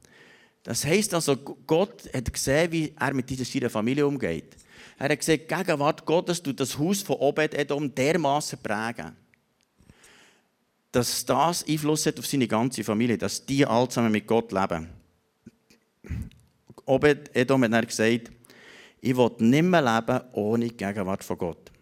Das 0.63 0.85
heisst 0.85 1.13
also, 1.13 1.37
Gott 1.37 2.09
hat 2.15 2.33
gesehen, 2.33 2.71
wie 2.71 2.95
er 2.99 3.15
mit 3.15 3.29
dieser 3.29 3.69
Familie 3.69 4.07
umgeht. 4.07 4.57
Er 4.99 5.09
hat 5.09 5.19
gesehen, 5.19 5.47
Gegenwart 5.49 6.07
Gottes 6.07 6.43
tut 6.43 6.61
das 6.61 6.79
Haus 6.79 7.03
von 7.03 7.17
Obed-Edom 7.17 7.93
dermaßen 7.93 8.59
prägen, 8.63 9.17
dass 10.93 11.25
das 11.25 11.67
Einfluss 11.67 12.07
hat 12.07 12.19
auf 12.19 12.27
seine 12.27 12.47
ganze 12.47 12.85
Familie, 12.85 13.19
dass 13.19 13.45
die 13.45 13.67
alle 13.67 13.89
zusammen 13.89 14.13
mit 14.13 14.27
Gott 14.27 14.53
leben. 14.53 14.89
Obed-Edom 16.85 17.65
hat 17.65 17.73
dann 17.73 17.87
gesagt, 17.87 18.31
ich 19.01 19.17
will 19.17 19.31
nicht 19.39 19.63
mehr 19.65 19.83
leben 19.83 20.21
ohne 20.33 20.69
die 20.69 20.77
Gegenwart 20.77 21.25
von 21.25 21.39
Gott. 21.39 21.73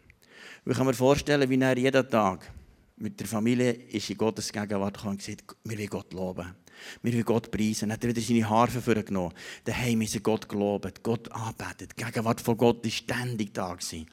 Ich 0.64 0.76
kann 0.76 0.86
mir 0.86 0.94
vorstellen, 0.94 1.48
wie 1.50 1.60
er 1.60 1.76
jeden 1.76 2.08
Tag 2.08 2.50
mit 2.96 3.18
der 3.18 3.26
Familie 3.26 3.72
ist 3.72 4.08
in 4.08 4.16
Gottes 4.16 4.52
Gegenwart 4.52 4.94
gekommen 4.94 5.12
und 5.12 5.18
gesagt, 5.18 5.56
wir 5.64 5.76
wollen 5.76 5.88
Gott 5.88 6.12
loben. 6.12 6.54
Wir 7.02 7.12
wollen 7.12 7.24
Gott 7.24 7.50
preisen. 7.50 7.90
Er 7.90 7.94
hat 7.94 8.06
wieder 8.06 8.20
seine 8.20 8.48
Harfe 8.48 8.80
vorgenommen. 8.80 9.34
Daheim 9.64 10.00
ist 10.02 10.14
er 10.14 10.20
Gott 10.20 10.48
gelobt, 10.48 11.02
Gott 11.02 11.30
anbetet. 11.32 11.92
Die 11.98 12.04
Gegenwart 12.04 12.40
von 12.40 12.56
Gott 12.56 12.84
war 12.84 12.90
ständig 12.90 13.54
da. 13.54 13.74
Gewesen. 13.74 14.06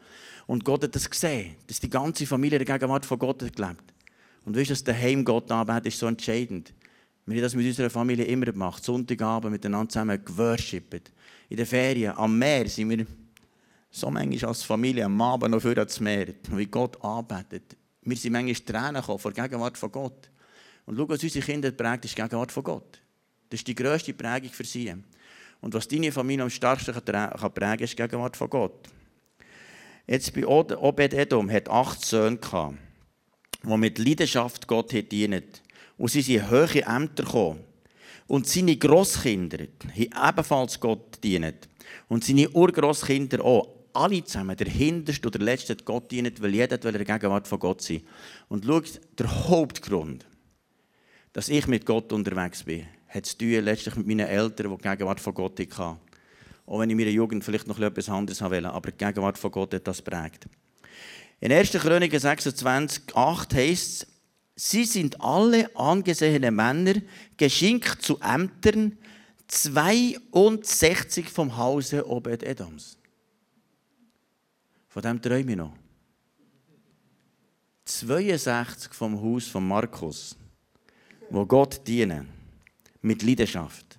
Und 0.46 0.64
Gott 0.64 0.84
hat 0.84 0.96
das 0.96 1.10
gesehen, 1.10 1.56
dass 1.68 1.80
die 1.80 1.90
ganze 1.90 2.26
Familie 2.26 2.60
der 2.60 2.78
Gegenwart 2.78 3.06
von 3.06 3.20
Gott 3.20 3.44
hat 3.44 3.56
gelebt. 3.56 3.94
Und 4.46 4.56
weißt 4.56 4.70
du, 4.70 4.74
dass 4.74 4.84
daheim 4.84 5.26
Gott 5.26 5.52
anbetet, 5.52 5.88
ist 5.88 6.00
so 6.00 6.08
entscheidend. 6.08 6.74
Wir 7.26 7.36
haben 7.36 7.44
das 7.44 7.56
mit 7.56 7.66
unserer 7.66 7.90
Familie 7.90 8.26
immer 8.26 8.46
gemacht. 8.46 8.84
Sonntagabend 8.84 9.52
miteinander 9.52 9.90
zusammen 9.90 10.24
geworshippet 10.24 11.12
in 11.50 11.58
den 11.58 11.66
Ferien 11.66 12.16
am 12.18 12.38
Meer 12.38 12.68
sind 12.68 12.90
wir 12.90 13.06
so 13.90 14.10
manchmal 14.12 14.50
als 14.50 14.64
Familie 14.64 15.06
am 15.06 15.22
Abend 15.22 15.52
noch 15.52 15.62
für 15.62 15.74
das 15.74 16.00
Meer, 16.00 16.34
wie 16.52 16.66
Gott 16.66 17.02
arbeitet. 17.04 17.76
Wir 18.02 18.18
sind 18.18 18.34
manchmal 18.34 18.56
Tränen 18.56 19.02
gekommen 19.02 19.20
vor 19.20 19.32
der 19.32 19.48
Gegenwart 19.48 19.78
von 19.78 19.92
Gott. 19.92 20.30
Und 20.88 20.96
schau, 20.96 21.10
was 21.10 21.22
unsere 21.22 21.46
Kinder 21.46 21.70
prägt, 21.70 22.06
ist 22.06 22.18
die 22.18 22.22
Gegenwart 22.22 22.52
von 22.52 22.64
Gott. 22.64 23.02
Das 23.50 23.60
ist 23.60 23.68
die 23.68 23.76
grösste 23.76 24.14
Prägung 24.14 24.50
für 24.50 24.64
sie. 24.64 24.94
Und 25.60 25.74
was 25.74 25.88
deine 25.88 26.14
Familie 26.14 26.44
am 26.44 26.50
stärksten 26.50 26.94
kann 26.94 27.54
prägen 27.54 27.84
ist 27.84 27.92
die 27.92 28.02
Gegenwart 28.02 28.38
von 28.38 28.50
Gott. 28.50 28.88
Jetzt 30.08 30.34
bei 30.34 30.48
Obed 30.48 31.14
Edom 31.14 31.52
hat 31.52 31.70
acht 31.70 32.06
Söhne 32.06 32.38
gehabt, 32.38 32.78
die 33.64 33.78
mit 33.78 34.00
Leidenschaft 34.00 34.66
Gott 34.66 34.94
dienen. 35.12 35.44
Und 35.98 36.10
sie 36.10 36.22
sind 36.22 36.50
hohe 36.50 36.82
Ämter 36.84 37.24
gekommen. 37.24 37.60
Und 38.28 38.48
seine 38.48 38.78
Grosskinder 38.78 39.58
haben 39.60 40.30
ebenfalls 40.30 40.80
Gott 40.80 41.22
dienen. 41.22 41.56
Und 42.08 42.24
seine 42.24 42.50
Urgrosskinder 42.50 43.44
auch. 43.44 43.74
Alle 43.92 44.24
zusammen, 44.24 44.56
der 44.56 44.68
Hinterste 44.68 45.28
oder 45.28 45.40
der 45.40 45.46
Letzte, 45.46 45.74
hat 45.74 45.84
Gott 45.84 46.12
dienen, 46.12 46.32
weil 46.40 46.54
jeder 46.54 46.82
will 46.84 46.96
in 46.96 47.04
der 47.04 47.18
Gegenwart 47.18 47.48
von 47.48 47.60
Gott 47.60 47.82
sein. 47.82 48.04
Und 48.48 48.64
schau, 48.64 48.82
der 49.18 49.50
Hauptgrund, 49.50 50.26
dass 51.38 51.50
ich 51.50 51.68
mit 51.68 51.86
Gott 51.86 52.12
unterwegs 52.14 52.64
bin, 52.64 52.88
hat 53.10 53.28
zu 53.28 53.38
tun 53.38 53.64
letztlich 53.64 53.96
mit 53.96 54.08
meinen 54.08 54.26
Eltern, 54.26 54.72
die 54.72 54.78
die 54.78 54.90
Gegenwart 54.90 55.20
von 55.20 55.36
Gott 55.36 55.60
hatten. 55.60 56.00
Auch 56.66 56.80
wenn 56.80 56.90
ich 56.90 56.94
in 56.94 56.98
meiner 56.98 57.12
Jugend 57.12 57.44
vielleicht 57.44 57.68
noch 57.68 57.80
etwas 57.80 58.10
anderes 58.10 58.42
wollte, 58.42 58.74
aber 58.74 58.90
die 58.90 58.98
Gegenwart 58.98 59.38
von 59.38 59.52
Gott 59.52 59.72
hat 59.76 59.88
das 59.88 60.02
prägt. 60.02 60.48
In 61.40 61.52
1. 61.52 61.74
Chroniker 61.74 62.20
26, 62.20 63.16
8 63.16 63.54
heißt 63.54 64.02
es, 64.02 64.08
Sie 64.56 64.84
sind 64.84 65.22
alle 65.22 65.70
angesehene 65.76 66.50
Männer, 66.50 66.96
geschinkt 67.38 68.02
zu 68.02 68.20
Ämtern, 68.20 68.98
62 69.48 71.30
vom 71.30 71.56
Hause 71.56 72.10
Obed-Edoms. 72.10 72.98
Von 74.88 75.04
dem 75.04 75.22
träume 75.22 75.52
ich 75.52 75.58
noch. 75.58 75.74
62 77.86 78.92
vom 78.92 79.22
Haus 79.22 79.46
von 79.46 79.68
Markus, 79.68 80.36
wo 81.30 81.46
Gott 81.46 81.86
dienen, 81.88 82.28
mit 83.02 83.24
Leidenschaft. 83.24 83.98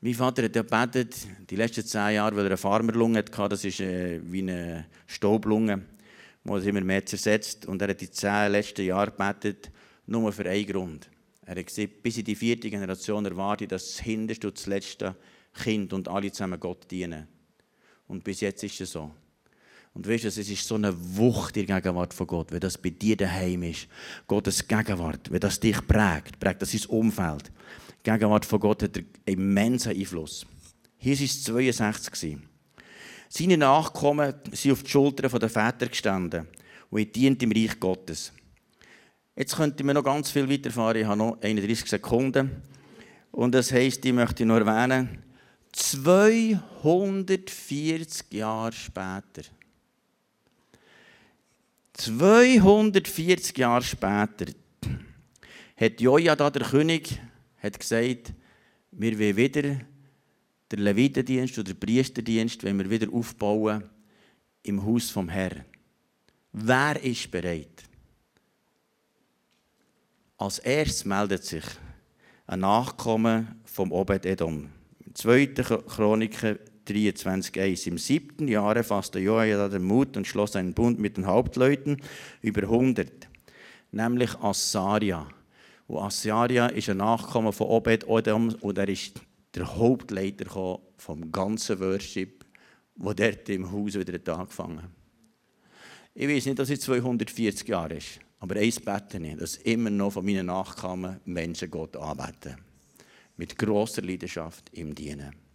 Mein 0.00 0.14
Vater 0.14 0.44
hat 0.44 0.54
ja 0.54 0.62
gebetet, 0.62 1.16
die 1.50 1.56
letzten 1.56 1.84
zehn 1.84 2.14
Jahre, 2.14 2.36
weil 2.36 2.44
er 2.44 2.50
eine 2.50 2.56
Farmerlunge 2.56 3.18
hatte, 3.18 3.48
das 3.48 3.64
ist 3.64 3.80
äh, 3.80 4.20
wie 4.22 4.42
eine 4.42 4.86
Staublunge 5.06 5.82
wo 6.48 6.56
es 6.56 6.66
immer 6.66 6.80
mehr 6.80 7.04
zersetzt. 7.04 7.66
Und 7.66 7.82
er 7.82 7.88
hat 7.88 8.00
die 8.00 8.10
zehn 8.10 8.52
letzten 8.52 8.84
Jahre 8.84 9.10
gebetet, 9.10 9.70
nur 10.06 10.32
für 10.32 10.48
einen 10.48 10.66
Grund. 10.66 11.08
Er 11.42 11.56
hat 11.56 11.66
gesagt, 11.66 12.02
bis 12.02 12.18
in 12.18 12.24
die 12.24 12.36
vierte 12.36 12.70
Generation 12.70 13.24
erwarte 13.24 13.64
ich, 13.64 13.70
dass 13.70 13.86
das 13.86 14.00
hinterste 14.00 14.48
und 14.48 14.58
das 14.58 14.66
letzte 14.66 15.16
Kind 15.62 15.92
und 15.92 16.08
alle 16.08 16.30
zusammen 16.32 16.60
Gott 16.60 16.90
dienen. 16.90 17.26
Und 18.06 18.24
bis 18.24 18.40
jetzt 18.40 18.62
ist 18.64 18.80
es 18.80 18.92
so. 18.92 19.10
Und 19.98 20.08
weißt 20.08 20.22
du, 20.22 20.28
es 20.28 20.38
ist 20.38 20.64
so 20.64 20.76
eine 20.76 20.94
Wucht 21.16 21.56
in 21.56 21.66
der 21.66 21.80
Gegenwart 21.80 22.14
von 22.14 22.28
Gott, 22.28 22.52
wenn 22.52 22.60
das 22.60 22.78
bei 22.78 22.90
dir 22.90 23.16
daheim 23.16 23.64
ist. 23.64 23.88
Gottes 24.28 24.68
Gegenwart, 24.68 25.28
wenn 25.28 25.40
das 25.40 25.58
dich 25.58 25.84
prägt, 25.88 26.38
prägt 26.38 26.62
das 26.62 26.70
sein 26.70 26.86
Umfeld. 26.86 27.50
Die 28.06 28.08
Gegenwart 28.08 28.44
von 28.44 28.60
Gott 28.60 28.84
hat 28.84 28.96
einen 28.96 29.08
immensen 29.24 29.90
Einfluss. 29.90 30.46
Hier 30.98 31.18
war 31.18 31.24
es 31.24 31.42
62. 31.42 32.38
Seine 33.28 33.58
Nachkommen 33.58 34.34
sind 34.52 34.70
auf 34.70 34.84
die 34.84 34.90
Schultern 34.90 35.36
der 35.36 35.50
Väter 35.50 35.88
gestanden 35.88 36.46
und 36.90 37.00
er 37.00 37.06
dient 37.06 37.42
im 37.42 37.50
Reich 37.50 37.80
Gottes. 37.80 38.32
Jetzt 39.34 39.56
könnte 39.56 39.82
man 39.82 39.96
noch 39.96 40.04
ganz 40.04 40.30
viel 40.30 40.48
weiterfahren. 40.48 41.00
Ich 41.00 41.06
habe 41.08 41.18
noch 41.18 41.42
31 41.42 41.90
Sekunden. 41.90 42.62
Und 43.32 43.52
das 43.52 43.72
heisst, 43.72 44.04
ich 44.04 44.12
möchte 44.12 44.46
nur 44.46 44.64
erwähnen, 44.64 45.24
240 45.72 48.32
Jahre 48.32 48.72
später. 48.72 49.42
240 51.98 53.58
Jahre 53.58 53.82
später 53.82 54.46
hat 55.76 56.00
Jojada, 56.00 56.48
der 56.48 56.62
König, 56.62 57.20
hat 57.60 57.78
gesagt, 57.78 58.32
wir 58.92 59.18
wollen 59.18 59.36
wieder 59.36 59.62
den 60.70 60.78
Levitendienst 60.78 61.58
oder 61.58 61.72
den 61.72 61.80
Priesterdienst, 61.80 62.62
wenn 62.62 62.78
wir 62.78 62.88
wieder 62.88 63.12
aufbauen 63.12 63.82
im 64.62 64.84
Haus 64.84 65.10
vom 65.10 65.28
Herrn. 65.28 65.64
Wer 66.52 67.02
ist 67.02 67.30
bereit? 67.32 67.82
Als 70.36 70.60
erstes 70.60 71.04
meldet 71.04 71.44
sich 71.44 71.64
ein 72.46 72.60
Nachkommen 72.60 73.60
vom 73.64 73.90
Obed-Edom. 73.90 74.70
2. 75.14 75.46
Chroniker 75.46 76.58
23,1. 76.88 77.86
Im 77.88 77.98
siebten 77.98 78.48
Jahre 78.48 78.82
fasste 78.82 79.18
Joachim 79.18 79.70
den 79.70 79.82
Mut 79.82 80.16
und 80.16 80.26
schloss 80.26 80.56
einen 80.56 80.74
Bund 80.74 80.98
mit 80.98 81.16
den 81.16 81.26
Hauptleuten 81.26 82.00
über 82.42 82.62
100, 82.62 83.28
nämlich 83.92 84.34
Assaria. 84.40 85.26
Und 85.86 85.98
Assaria 85.98 86.66
ist 86.66 86.88
ein 86.88 86.98
Nachkommen 86.98 87.52
von 87.52 87.68
Obed-Edom 87.68 88.54
und 88.60 88.78
er 88.78 88.88
ist 88.88 89.20
der 89.54 89.76
Hauptleiter 89.76 90.80
vom 90.96 91.32
ganzen 91.32 91.80
Worship, 91.80 92.44
wo 92.96 93.12
dort 93.12 93.48
im 93.48 93.70
Haus 93.70 93.94
wieder 93.94 94.34
angefangen 94.34 94.82
hat. 94.82 94.90
Ich 96.14 96.28
weiß 96.28 96.46
nicht, 96.46 96.58
dass 96.58 96.70
es 96.70 96.80
240 96.80 97.68
Jahre 97.68 97.94
ist, 97.94 98.18
aber 98.40 98.56
eins 98.56 98.80
bete 98.80 99.18
ich, 99.18 99.36
dass 99.36 99.56
immer 99.56 99.90
noch 99.90 100.12
von 100.12 100.24
meinen 100.24 100.46
Nachkommen 100.46 101.20
Menschen 101.24 101.70
Gott 101.70 101.96
anbeten. 101.96 102.56
Mit 103.36 103.56
grosser 103.56 104.02
Leidenschaft 104.02 104.68
im 104.72 104.94
Dienen. 104.94 105.47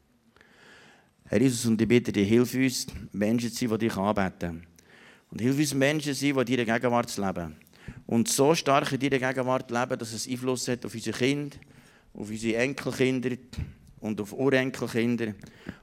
Herr 1.34 1.42
Jesus, 1.42 1.66
und 1.66 1.82
ich 1.82 1.88
bitte 1.88 2.12
dich, 2.12 2.30
hilf 2.30 2.54
uns, 2.54 2.86
Menschen 3.12 3.52
zu 3.52 3.68
sein, 3.68 3.80
die 3.80 3.88
dich 3.88 3.98
anbeten. 3.98 4.68
Und 5.32 5.42
hilf 5.42 5.58
uns, 5.58 5.74
Menschen 5.74 6.14
zu 6.14 6.28
sein, 6.28 6.46
die 6.46 6.54
in 6.54 6.64
deiner 6.64 6.80
Gegenwart 6.80 7.18
leben. 7.18 7.56
Und 8.06 8.28
so 8.28 8.54
stark 8.54 8.92
in 8.92 9.00
deiner 9.00 9.34
Gegenwart 9.34 9.72
leben, 9.72 9.98
dass 9.98 10.14
es 10.14 10.28
Einfluss 10.28 10.68
hat 10.68 10.86
auf 10.86 10.94
unsere 10.94 11.18
Kinder, 11.18 11.58
auf 12.14 12.30
unsere 12.30 12.58
Enkelkinder 12.58 13.32
und 14.00 14.22
auf 14.22 14.32
Urenkelkinder. 14.32 15.34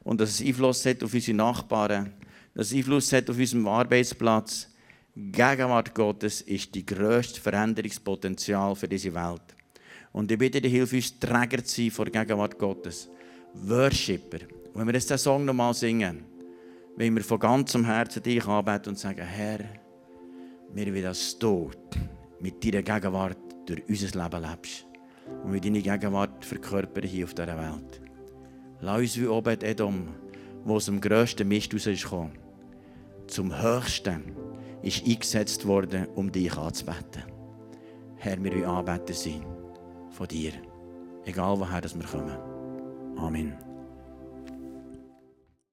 Und 0.04 0.20
dass 0.20 0.38
es 0.38 0.46
Einfluss 0.46 0.86
hat 0.86 1.02
auf 1.02 1.12
unsere 1.12 1.36
Nachbarn, 1.36 2.12
dass 2.54 2.68
es 2.68 2.74
Einfluss 2.74 3.12
hat 3.12 3.28
auf 3.28 3.36
unserem 3.36 3.66
Arbeitsplatz. 3.66 4.68
Gegenwart 5.16 5.92
Gottes 5.96 6.42
ist 6.42 6.72
die 6.76 6.86
grösste 6.86 7.40
Veränderungspotenzial 7.40 8.76
für 8.76 8.86
diese 8.86 9.12
Welt. 9.12 9.42
Und 10.12 10.30
ich 10.30 10.38
bitte 10.38 10.60
dich, 10.60 10.72
hilf 10.72 10.92
uns, 10.92 11.18
Träger 11.18 11.64
zu 11.64 11.74
sein 11.74 11.90
vor 11.90 12.06
Gegenwart 12.06 12.56
Gottes. 12.56 13.08
Worshipper. 13.52 14.59
Wenn 14.74 14.86
wir 14.86 14.94
jetzt 14.94 15.10
diesen 15.10 15.18
Song 15.18 15.44
nochmal 15.44 15.74
singen, 15.74 16.24
wenn 16.96 17.14
wir 17.14 17.24
von 17.24 17.38
ganzem 17.38 17.84
Herzen 17.84 18.22
dich 18.22 18.46
anbeten 18.46 18.90
und 18.90 18.98
sagen, 18.98 19.22
Herr, 19.22 19.60
wir 20.72 20.86
wollen, 20.86 21.02
dass 21.02 21.38
du 21.38 21.70
mit 22.40 22.64
deiner 22.64 22.82
Gegenwart 22.82 23.38
durch 23.66 23.82
unser 23.88 24.22
Leben 24.22 24.42
lebst. 24.42 24.86
Und 25.44 25.52
mit 25.52 25.64
deiner 25.64 25.80
Gegenwart 25.80 26.44
verkörpern 26.44 27.04
hier 27.04 27.24
auf 27.24 27.34
dieser 27.34 27.58
Welt. 27.58 28.00
Lass 28.80 29.00
uns 29.00 29.20
wie 29.20 29.26
Obed 29.26 29.62
Edom, 29.62 30.08
wo 30.64 30.76
aus 30.76 30.86
dem 30.86 31.00
grössten 31.00 31.48
Mist 31.48 31.72
rausgekommen 31.74 32.32
zum 33.30 33.56
Höchsten 33.62 34.36
ist 34.82 35.06
eingesetzt 35.06 35.66
worden, 35.66 36.06
um 36.14 36.30
dich 36.30 36.56
anzubeten. 36.56 37.22
Herr, 38.16 38.42
wir 38.42 38.52
wollen 38.52 38.64
Anbeter 38.64 39.14
sein 39.14 39.44
von 40.10 40.26
dir. 40.26 40.52
Egal 41.24 41.58
woher 41.58 41.82
wir 41.82 42.06
kommen. 42.06 42.36
Amen. 43.16 43.69